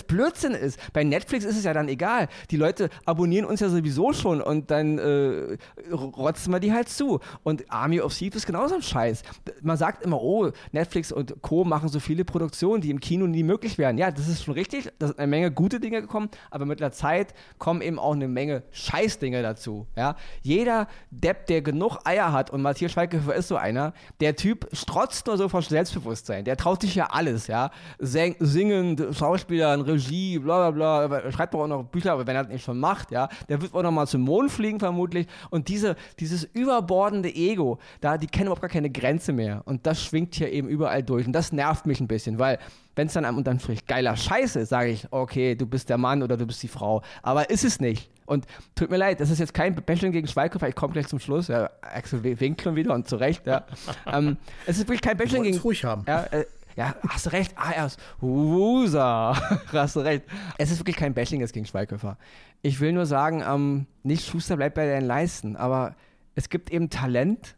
Blödsinn 0.05 0.53
ist. 0.53 0.79
Bei 0.93 1.03
Netflix 1.05 1.45
ist 1.45 1.57
es 1.57 1.65
ja 1.65 1.73
dann 1.73 1.89
egal. 1.89 2.29
Die 2.51 2.57
Leute 2.57 2.91
abonnieren 3.05 3.47
uns 3.47 3.61
ja 3.61 3.69
sowieso 3.69 4.13
schon 4.13 4.41
und 4.41 4.71
dann 4.71 4.99
äh, 4.99 5.57
rotzen 5.93 6.53
wir 6.53 6.61
die 6.61 6.73
halt 6.73 6.89
zu. 6.89 7.21
Und 7.43 7.71
Army 7.71 8.01
of 8.01 8.15
Thieves 8.15 8.37
ist 8.37 8.47
genauso 8.47 8.75
ein 8.75 8.83
Scheiß. 8.83 9.23
Man 9.63 9.77
sagt 9.77 10.05
immer, 10.05 10.21
oh, 10.21 10.51
Netflix 10.73 11.13
und 11.13 11.43
Co. 11.43 11.65
machen 11.65 11.89
so 11.89 12.01
viele 12.01 12.25
Produktionen, 12.25 12.83
die 12.83 12.91
im 12.91 13.01
Kino 13.01 13.27
nie 13.27 13.43
möglich 13.43 13.79
wären. 13.79 13.99
Ja, 13.99 14.11
das 14.11 14.29
ist 14.29 14.45
schon 14.45 14.55
richtig. 14.55 14.91
Da 14.99 15.07
sind 15.09 15.19
eine 15.19 15.27
Menge 15.29 15.51
gute 15.51 15.81
Dinge 15.81 16.03
gekommen, 16.03 16.29
aber 16.51 16.67
mit 16.67 16.81
der 16.81 16.93
Zeit 16.93 17.35
kommen 17.59 17.81
eben 17.81 17.99
auch 17.99 18.13
eine 18.13 18.29
Menge 18.29 18.63
Scheißdinge 18.73 19.43
dazu. 19.43 19.87
Ja? 19.97 20.17
Jeder 20.43 20.89
Depp, 21.11 21.47
der 21.47 21.63
genug 21.63 21.99
Eier 22.05 22.33
hat 22.33 22.51
und 22.51 22.66
Matthias 22.67 22.93
Schweighöfer 22.93 23.35
ist 23.35 23.49
so 23.49 23.57
einer. 23.57 23.93
Der 24.21 24.35
Typ 24.35 24.69
strotzt 24.73 25.27
nur 25.29 25.39
so 25.39 25.49
vor 25.49 25.63
Selbstbewusstsein. 25.63 26.45
Der 26.45 26.57
traut 26.57 26.83
sich 26.83 26.97
ja 26.97 27.07
alles, 27.07 27.47
ja. 27.47 27.71
Sing, 28.01 28.35
singen, 28.41 29.15
Schauspielern, 29.15 29.83
Regie, 29.83 30.41
bla 30.41 30.71
bla 30.71 31.07
bla. 31.07 31.31
Schreibt 31.31 31.55
auch 31.55 31.67
noch 31.69 31.85
Bücher, 31.85 32.13
aber 32.13 32.27
wenn 32.27 32.35
er 32.35 32.43
das 32.43 32.53
nicht 32.53 32.65
schon 32.65 32.79
macht, 32.79 33.13
ja, 33.13 33.29
der 33.49 33.63
wird 33.63 33.73
auch 33.73 33.83
noch 33.83 33.93
mal 33.93 34.07
zum 34.07 34.23
Mond 34.23 34.51
fliegen 34.51 34.81
vermutlich. 34.81 35.29
Und 35.51 35.69
diese, 35.69 35.95
dieses 36.19 36.43
überbordende 36.43 37.33
Ego, 37.33 37.79
da, 38.01 38.19
die 38.19 38.27
kennen 38.27 38.47
überhaupt 38.47 38.63
gar 38.63 38.71
keine 38.71 38.91
Grenze 38.91 39.33
mehr. 39.33 39.63
Und 39.65 39.87
das 39.87 40.03
schwingt 40.03 40.35
hier 40.35 40.51
eben 40.53 40.69
überall 40.69 41.05
durch. 41.05 41.27
Und 41.27 41.33
das 41.33 41.53
nervt 41.53 41.87
mich 41.87 42.01
ein 42.01 42.09
bisschen, 42.09 42.41
weil 42.41 42.59
wenn 42.97 43.07
es 43.07 43.13
dann 43.13 43.25
am 43.25 43.37
unterm 43.37 43.61
Strich 43.61 43.87
geiler 43.87 44.17
Scheiße 44.17 44.61
ist, 44.61 44.71
sage 44.71 44.91
ich, 44.91 45.07
okay, 45.13 45.55
du 45.55 45.67
bist 45.67 45.89
der 45.89 45.99
Mann 45.99 46.23
oder 46.23 46.37
du 46.37 46.47
bist 46.47 46.63
die 46.63 46.69
Frau. 46.69 47.03
Aber 47.23 47.49
ist 47.49 47.65
es 47.65 47.79
nicht. 47.79 48.11
Und 48.27 48.47
tut 48.75 48.91
mir 48.91 48.97
leid, 48.97 49.21
das 49.21 49.31
ist 49.31 49.39
jetzt 49.39 49.55
kein 49.55 49.75
Bashing 49.75 50.13
gegen 50.13 50.27
Schweighöfer, 50.27 50.69
ich 50.69 50.75
komme 50.75 50.93
gleich 50.93 51.07
zum 51.07 51.19
Schluss. 51.19 51.49
Ja, 51.49 51.71
Axel 51.81 52.23
winkt 52.23 52.63
schon 52.63 52.77
wieder 52.77 52.93
und 52.93 53.09
zu 53.09 53.17
Recht. 53.17 53.47
Ja. 53.47 53.65
ähm, 54.13 54.37
es 54.67 54.77
ist 54.79 54.89
wirklich 54.89 55.01
kein 55.01 55.17
Bashing 55.17 55.45
gegen. 55.45 55.59
ruhig 55.59 55.85
haben. 55.85 56.05
Ja, 56.07 56.25
äh, 56.25 56.45
ja, 56.77 56.95
hast 57.09 57.27
du 57.27 57.31
recht. 57.31 57.55
Ah, 57.57 57.71
er 57.71 57.87
ist 57.87 57.99
Wusa. 58.21 59.35
hast 59.73 59.97
du 59.97 60.01
recht. 60.01 60.25
Es 60.59 60.71
ist 60.71 60.79
wirklich 60.79 60.97
kein 60.97 61.15
Bashing 61.15 61.41
jetzt 61.41 61.55
gegen 61.55 61.65
Schweighöfer. 61.65 62.19
Ich 62.61 62.81
will 62.81 62.93
nur 62.93 63.07
sagen, 63.07 63.43
ähm, 63.47 63.87
nicht 64.03 64.27
Schuster 64.27 64.57
bleibt 64.57 64.75
bei 64.75 64.87
deinen 64.87 65.07
Leisten, 65.07 65.57
aber 65.57 65.95
es 66.35 66.51
gibt 66.51 66.71
eben 66.71 66.91
Talent 66.91 67.57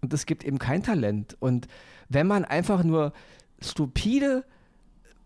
und 0.00 0.12
es 0.12 0.26
gibt 0.26 0.44
eben 0.44 0.58
kein 0.58 0.82
Talent. 0.82 1.36
Und 1.38 1.68
wenn 2.08 2.26
man 2.26 2.44
einfach 2.44 2.82
nur 2.82 3.12
stupide 3.60 4.44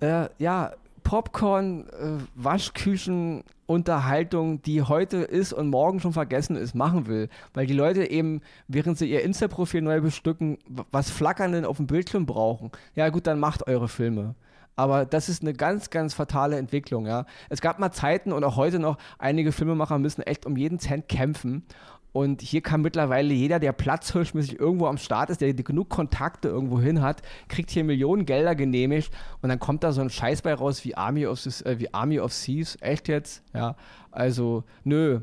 äh, 0.00 0.28
ja, 0.38 0.72
Popcorn, 1.02 1.88
äh, 1.88 2.22
Waschküchen, 2.34 3.44
Unterhaltung, 3.66 4.62
die 4.62 4.82
heute 4.82 5.18
ist 5.18 5.52
und 5.52 5.70
morgen 5.70 6.00
schon 6.00 6.12
vergessen 6.12 6.56
ist, 6.56 6.74
machen 6.74 7.06
will. 7.06 7.28
Weil 7.54 7.66
die 7.66 7.74
Leute 7.74 8.10
eben, 8.10 8.40
während 8.66 8.98
sie 8.98 9.08
ihr 9.08 9.22
Insta-Profil 9.22 9.82
neu 9.82 10.00
bestücken, 10.00 10.58
was 10.90 11.10
Flackern 11.10 11.64
auf 11.64 11.76
dem 11.76 11.86
Bildschirm 11.86 12.26
brauchen. 12.26 12.72
Ja 12.94 13.08
gut, 13.10 13.26
dann 13.26 13.38
macht 13.38 13.66
eure 13.68 13.88
Filme. 13.88 14.34
Aber 14.76 15.04
das 15.04 15.28
ist 15.28 15.42
eine 15.42 15.52
ganz, 15.52 15.90
ganz 15.90 16.14
fatale 16.14 16.56
Entwicklung, 16.56 17.06
ja. 17.06 17.26
Es 17.48 17.60
gab 17.60 17.78
mal 17.78 17.92
Zeiten 17.92 18.32
und 18.32 18.44
auch 18.44 18.56
heute 18.56 18.78
noch, 18.78 18.96
einige 19.18 19.52
Filmemacher 19.52 19.98
müssen 19.98 20.22
echt 20.22 20.46
um 20.46 20.56
jeden 20.56 20.78
Cent 20.78 21.06
kämpfen. 21.08 21.64
Und 22.12 22.42
hier 22.42 22.60
kann 22.60 22.80
mittlerweile 22.82 23.32
jeder, 23.32 23.58
der 23.60 23.72
platzhirschmäßig 23.72 24.58
irgendwo 24.58 24.86
am 24.86 24.98
Start 24.98 25.30
ist, 25.30 25.40
der 25.40 25.52
genug 25.54 25.88
Kontakte 25.88 26.48
irgendwo 26.48 26.80
hin 26.80 27.02
hat, 27.02 27.22
kriegt 27.48 27.70
hier 27.70 27.84
Millionen 27.84 28.26
Gelder 28.26 28.54
genehmigt 28.54 29.12
und 29.42 29.48
dann 29.48 29.60
kommt 29.60 29.84
da 29.84 29.92
so 29.92 30.00
ein 30.00 30.10
Scheiß 30.10 30.42
bei 30.42 30.54
raus 30.54 30.84
wie 30.84 30.96
Army 30.96 31.26
of, 31.26 31.44
äh, 31.46 31.78
wie 31.78 31.92
Army 31.94 32.18
of 32.18 32.32
Thieves. 32.34 32.76
Echt 32.80 33.08
jetzt? 33.08 33.42
Ja. 33.54 33.76
Also, 34.10 34.64
nö. 34.84 35.20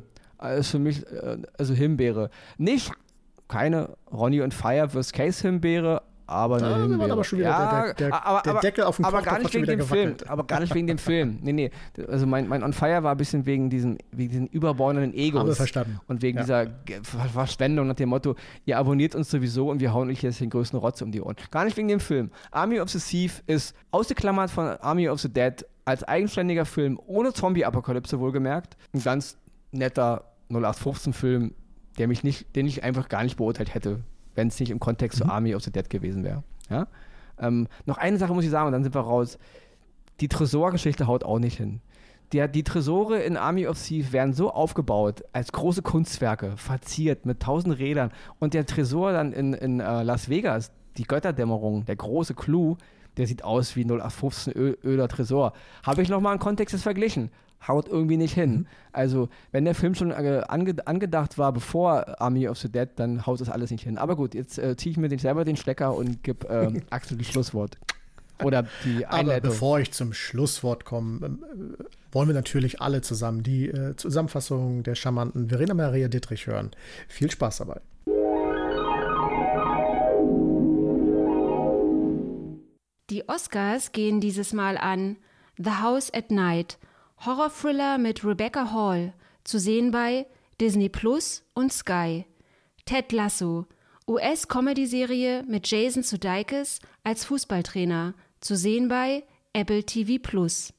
ist 0.57 0.71
für 0.71 0.79
mich, 0.79 1.05
äh, 1.07 1.37
also 1.57 1.73
Himbeere. 1.73 2.29
Nicht, 2.57 2.91
keine 3.47 3.95
Ronny 4.11 4.41
und 4.41 4.53
Fire 4.53 4.93
Worst 4.93 5.13
Case 5.13 5.41
Himbeere, 5.41 6.03
aber 6.27 6.57
da 6.57 6.75
eine 6.75 7.11
aber 7.11 7.23
schon 7.23 7.39
wieder 7.39 7.49
ja, 7.49 7.83
der, 7.85 7.93
der, 7.93 8.25
aber, 8.25 8.41
der, 8.41 8.59
Deckel 8.59 8.83
auf 8.83 8.97
dem 8.97 9.05
aber 9.05 9.21
gar 9.21 9.39
nicht 9.39 9.53
wegen 9.53 9.65
dem 9.65 9.81
Film. 9.81 10.15
Aber 10.27 10.43
gar 10.45 10.59
nicht 10.59 10.75
wegen 10.75 10.87
dem 10.87 10.97
Film. 10.97 11.39
Nee, 11.41 11.53
nee. 11.53 11.71
Also 12.05 12.27
mein, 12.27 12.49
mein 12.49 12.63
On 12.63 12.73
Fire 12.73 13.01
war 13.01 13.11
ein 13.11 13.17
bisschen 13.17 13.45
wegen 13.45 13.69
diesem, 13.69 13.97
wegen 14.11 14.29
diesen 14.29 14.47
überbordenden 14.47 15.13
Egos. 15.13 15.39
Haben 15.39 15.55
verstanden. 15.55 15.99
Und 16.07 16.21
wegen 16.21 16.37
ja. 16.37 16.65
dieser 16.65 16.67
Verschwendung 17.33 17.87
nach 17.87 17.95
dem 17.95 18.09
Motto, 18.09 18.35
ihr 18.65 18.77
abonniert 18.77 19.15
uns 19.15 19.31
sowieso 19.31 19.69
und 19.69 19.79
wir 19.79 19.93
hauen 19.93 20.09
euch 20.09 20.21
jetzt 20.21 20.41
den 20.41 20.49
größten 20.49 20.77
Rotz 20.77 21.01
um 21.01 21.13
die 21.13 21.21
Ohren. 21.21 21.37
Gar 21.49 21.63
nicht 21.63 21.77
wegen 21.77 21.87
dem 21.87 22.01
Film. 22.01 22.29
Army 22.51 22.81
of 22.81 22.89
the 22.89 22.99
Thief 22.99 23.41
ist 23.47 23.73
ausgeklammert 23.91 24.51
von 24.51 24.67
Army 24.67 25.07
of 25.07 25.21
the 25.21 25.29
Dead 25.29 25.65
als 25.85 26.03
eigenständiger 26.03 26.65
Film 26.65 26.99
ohne 27.07 27.31
Zombie-Apokalypse 27.31 28.19
wohlgemerkt. 28.19 28.75
Ein 28.93 29.01
ganz 29.01 29.37
netter 29.71 30.25
0815-Film, 30.51 31.53
der 31.97 32.09
mich 32.09 32.25
nicht, 32.25 32.53
den 32.57 32.67
ich 32.67 32.83
einfach 32.83 33.07
gar 33.07 33.23
nicht 33.23 33.37
beurteilt 33.37 33.73
hätte 33.73 34.01
wenn 34.37 34.47
es 34.47 34.59
nicht 34.59 34.69
im 34.69 34.79
Kontext 34.79 35.19
mhm. 35.19 35.25
zu 35.25 35.31
Army 35.31 35.55
of 35.55 35.63
the 35.63 35.71
Dead 35.71 35.89
gewesen 35.89 36.23
wäre. 36.23 36.43
Ja? 36.69 36.87
Ähm, 37.39 37.67
noch 37.85 37.97
eine 37.97 38.17
Sache 38.17 38.33
muss 38.33 38.45
ich 38.45 38.51
sagen 38.51 38.67
und 38.67 38.73
dann 38.73 38.83
sind 38.83 38.95
wir 38.95 39.01
raus. 39.01 39.37
Die 40.21 40.27
Tresorgeschichte 40.27 41.07
haut 41.07 41.23
auch 41.23 41.39
nicht 41.39 41.57
hin. 41.57 41.81
Die, 42.33 42.45
die 42.47 42.63
Tresore 42.63 43.19
in 43.19 43.37
Army 43.37 43.67
of 43.67 43.81
Thieves 43.81 44.11
werden 44.11 44.33
so 44.33 44.51
aufgebaut, 44.51 45.23
als 45.31 45.51
große 45.51 45.81
Kunstwerke, 45.81 46.57
verziert 46.57 47.25
mit 47.25 47.39
tausend 47.39 47.77
Rädern. 47.77 48.11
Und 48.39 48.53
der 48.53 48.65
Tresor 48.65 49.13
dann 49.13 49.31
in, 49.31 49.53
in 49.53 49.79
uh, 49.79 50.01
Las 50.01 50.27
Vegas, 50.29 50.71
die 50.97 51.03
Götterdämmerung, 51.03 51.85
der 51.85 51.95
große 51.95 52.33
Clou, 52.33 52.75
der 53.15 53.27
sieht 53.27 53.43
aus 53.43 53.75
wie 53.75 53.83
0815 53.83 54.53
Ö 54.55 54.75
Öder 54.83 55.07
Tresor. 55.07 55.53
Habe 55.83 56.01
ich 56.01 56.09
nochmal 56.09 56.33
einen 56.33 56.39
Kontext 56.39 56.75
verglichen 56.81 57.31
haut 57.65 57.87
irgendwie 57.87 58.17
nicht 58.17 58.33
hin. 58.33 58.51
Mhm. 58.51 58.67
Also, 58.91 59.29
wenn 59.51 59.65
der 59.65 59.75
Film 59.75 59.95
schon 59.95 60.11
ange 60.11 60.49
angedacht 60.49 61.37
war, 61.37 61.53
bevor 61.53 62.19
Army 62.21 62.47
of 62.47 62.57
the 62.57 62.69
Dead, 62.69 62.89
dann 62.95 63.25
haut 63.25 63.41
das 63.41 63.49
alles 63.49 63.71
nicht 63.71 63.83
hin. 63.83 63.97
Aber 63.97 64.15
gut, 64.15 64.33
jetzt 64.33 64.57
äh, 64.57 64.75
ziehe 64.75 64.91
ich 64.91 64.97
mir 64.97 65.09
den 65.09 65.19
selber 65.19 65.45
den 65.45 65.57
Stecker 65.57 65.95
und 65.95 66.23
gebe 66.23 66.47
ähm, 66.47 66.81
Axel 66.89 67.17
das 67.17 67.27
Schlusswort. 67.27 67.77
Oder 68.43 68.67
die 68.85 69.05
Einleitung. 69.05 69.31
Aber 69.31 69.41
bevor 69.41 69.79
ich 69.79 69.91
zum 69.91 70.13
Schlusswort 70.13 70.85
komme, 70.85 71.25
ähm, 71.25 71.43
äh, 71.79 71.83
wollen 72.11 72.27
wir 72.27 72.35
natürlich 72.35 72.81
alle 72.81 73.01
zusammen 73.01 73.43
die 73.43 73.67
äh, 73.69 73.95
Zusammenfassung 73.95 74.83
der 74.83 74.95
charmanten 74.95 75.49
Verena 75.49 75.73
Maria 75.73 76.07
Dittrich 76.07 76.47
hören. 76.47 76.71
Viel 77.07 77.31
Spaß 77.31 77.57
dabei. 77.57 77.81
Die 83.09 83.27
Oscars 83.29 83.93
gehen 83.93 84.19
dieses 84.19 84.53
Mal 84.53 84.77
an 84.77 85.15
The 85.57 85.81
House 85.81 86.13
at 86.13 86.29
Night 86.29 86.77
Horrorthriller 87.25 87.97
mit 87.97 88.23
Rebecca 88.23 88.71
Hall, 88.71 89.13
zu 89.43 89.59
sehen 89.59 89.91
bei 89.91 90.27
Disney 90.61 90.89
Plus 90.89 91.43
und 91.53 91.73
Sky. 91.73 92.25
Ted 92.85 93.11
Lasso, 93.11 93.65
US-Comedy-Serie 94.07 95.43
mit 95.47 95.69
Jason 95.69 96.03
Sudeikis 96.03 96.79
als 97.03 97.25
Fußballtrainer, 97.25 98.13
zu 98.39 98.55
sehen 98.55 98.87
bei 98.87 99.23
Apple 99.53 99.83
TV 99.83 100.21
Plus. 100.21 100.73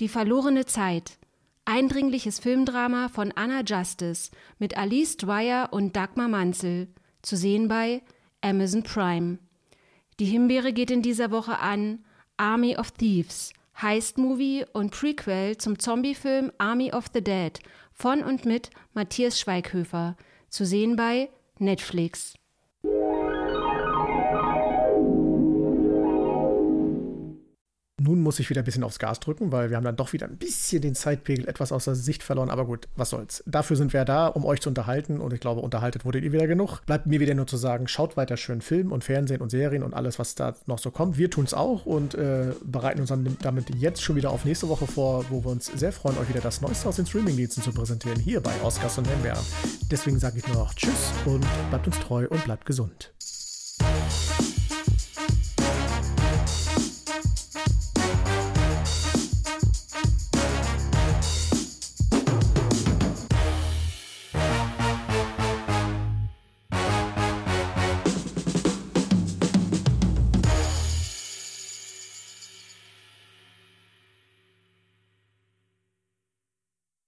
Die 0.00 0.08
verlorene 0.08 0.64
Zeit. 0.64 1.18
Eindringliches 1.64 2.38
Filmdrama 2.38 3.08
von 3.08 3.32
Anna 3.32 3.62
Justice 3.66 4.30
mit 4.58 4.78
Alice 4.78 5.18
Dwyer 5.18 5.68
und 5.72 5.96
Dagmar 5.96 6.28
Manzel, 6.28 6.88
zu 7.20 7.36
sehen 7.36 7.68
bei 7.68 8.02
Amazon 8.40 8.84
Prime. 8.84 9.38
Die 10.18 10.24
Himbeere 10.24 10.72
geht 10.72 10.90
in 10.90 11.02
dieser 11.02 11.30
Woche 11.30 11.58
an 11.58 12.04
Army 12.38 12.76
of 12.78 12.92
Thieves, 12.92 13.52
Heist-Movie 13.80 14.64
und 14.72 14.90
Prequel 14.90 15.56
zum 15.56 15.78
Zombiefilm 15.78 16.50
Army 16.58 16.92
of 16.92 17.06
the 17.14 17.22
Dead 17.22 17.52
von 17.92 18.22
und 18.24 18.44
mit 18.44 18.70
Matthias 18.92 19.38
Schweighöfer, 19.38 20.16
zu 20.48 20.64
sehen 20.64 20.96
bei 20.96 21.30
Netflix. 21.58 22.34
Nun 28.00 28.20
muss 28.20 28.38
ich 28.38 28.48
wieder 28.48 28.62
ein 28.62 28.64
bisschen 28.64 28.84
aufs 28.84 28.98
Gas 28.98 29.18
drücken, 29.20 29.50
weil 29.50 29.70
wir 29.70 29.76
haben 29.76 29.84
dann 29.84 29.96
doch 29.96 30.12
wieder 30.12 30.26
ein 30.26 30.36
bisschen 30.36 30.82
den 30.82 30.94
Zeitpegel 30.94 31.48
etwas 31.48 31.72
aus 31.72 31.84
der 31.84 31.96
Sicht 31.96 32.22
verloren. 32.22 32.48
Aber 32.48 32.64
gut, 32.64 32.88
was 32.96 33.10
soll's. 33.10 33.42
Dafür 33.46 33.76
sind 33.76 33.92
wir 33.92 34.04
da, 34.04 34.28
um 34.28 34.44
euch 34.44 34.60
zu 34.60 34.68
unterhalten. 34.68 35.20
Und 35.20 35.32
ich 35.32 35.40
glaube, 35.40 35.60
unterhaltet 35.60 36.04
wurdet 36.04 36.22
ihr 36.22 36.32
wieder 36.32 36.46
genug. 36.46 36.80
Bleibt 36.86 37.06
mir 37.06 37.18
wieder 37.18 37.34
nur 37.34 37.46
zu 37.46 37.56
sagen, 37.56 37.88
schaut 37.88 38.16
weiter 38.16 38.36
schön 38.36 38.60
Film 38.60 38.92
und 38.92 39.02
Fernsehen 39.02 39.40
und 39.40 39.50
Serien 39.50 39.82
und 39.82 39.94
alles, 39.94 40.18
was 40.18 40.34
da 40.36 40.54
noch 40.66 40.78
so 40.78 40.90
kommt. 40.90 41.18
Wir 41.18 41.30
tun 41.30 41.44
es 41.44 41.54
auch 41.54 41.86
und 41.86 42.14
äh, 42.14 42.52
bereiten 42.64 43.00
uns 43.00 43.08
dann 43.08 43.36
damit 43.42 43.74
jetzt 43.74 44.02
schon 44.02 44.16
wieder 44.16 44.30
auf 44.30 44.44
nächste 44.44 44.68
Woche 44.68 44.86
vor, 44.86 45.24
wo 45.30 45.44
wir 45.44 45.50
uns 45.50 45.66
sehr 45.66 45.92
freuen, 45.92 46.18
euch 46.18 46.28
wieder 46.28 46.40
das 46.40 46.60
Neueste 46.60 46.88
aus 46.88 46.96
den 46.96 47.06
Streaming-Diensten 47.06 47.62
zu 47.62 47.72
präsentieren, 47.72 48.20
hier 48.20 48.40
bei 48.40 48.52
Oscars 48.62 48.98
und 48.98 49.08
Himbeeren. 49.08 49.44
Deswegen 49.90 50.18
sage 50.18 50.38
ich 50.38 50.46
nur 50.46 50.56
noch 50.56 50.74
Tschüss 50.74 51.12
und 51.24 51.44
bleibt 51.70 51.86
uns 51.86 51.98
treu 51.98 52.26
und 52.28 52.44
bleibt 52.44 52.64
gesund. 52.64 53.12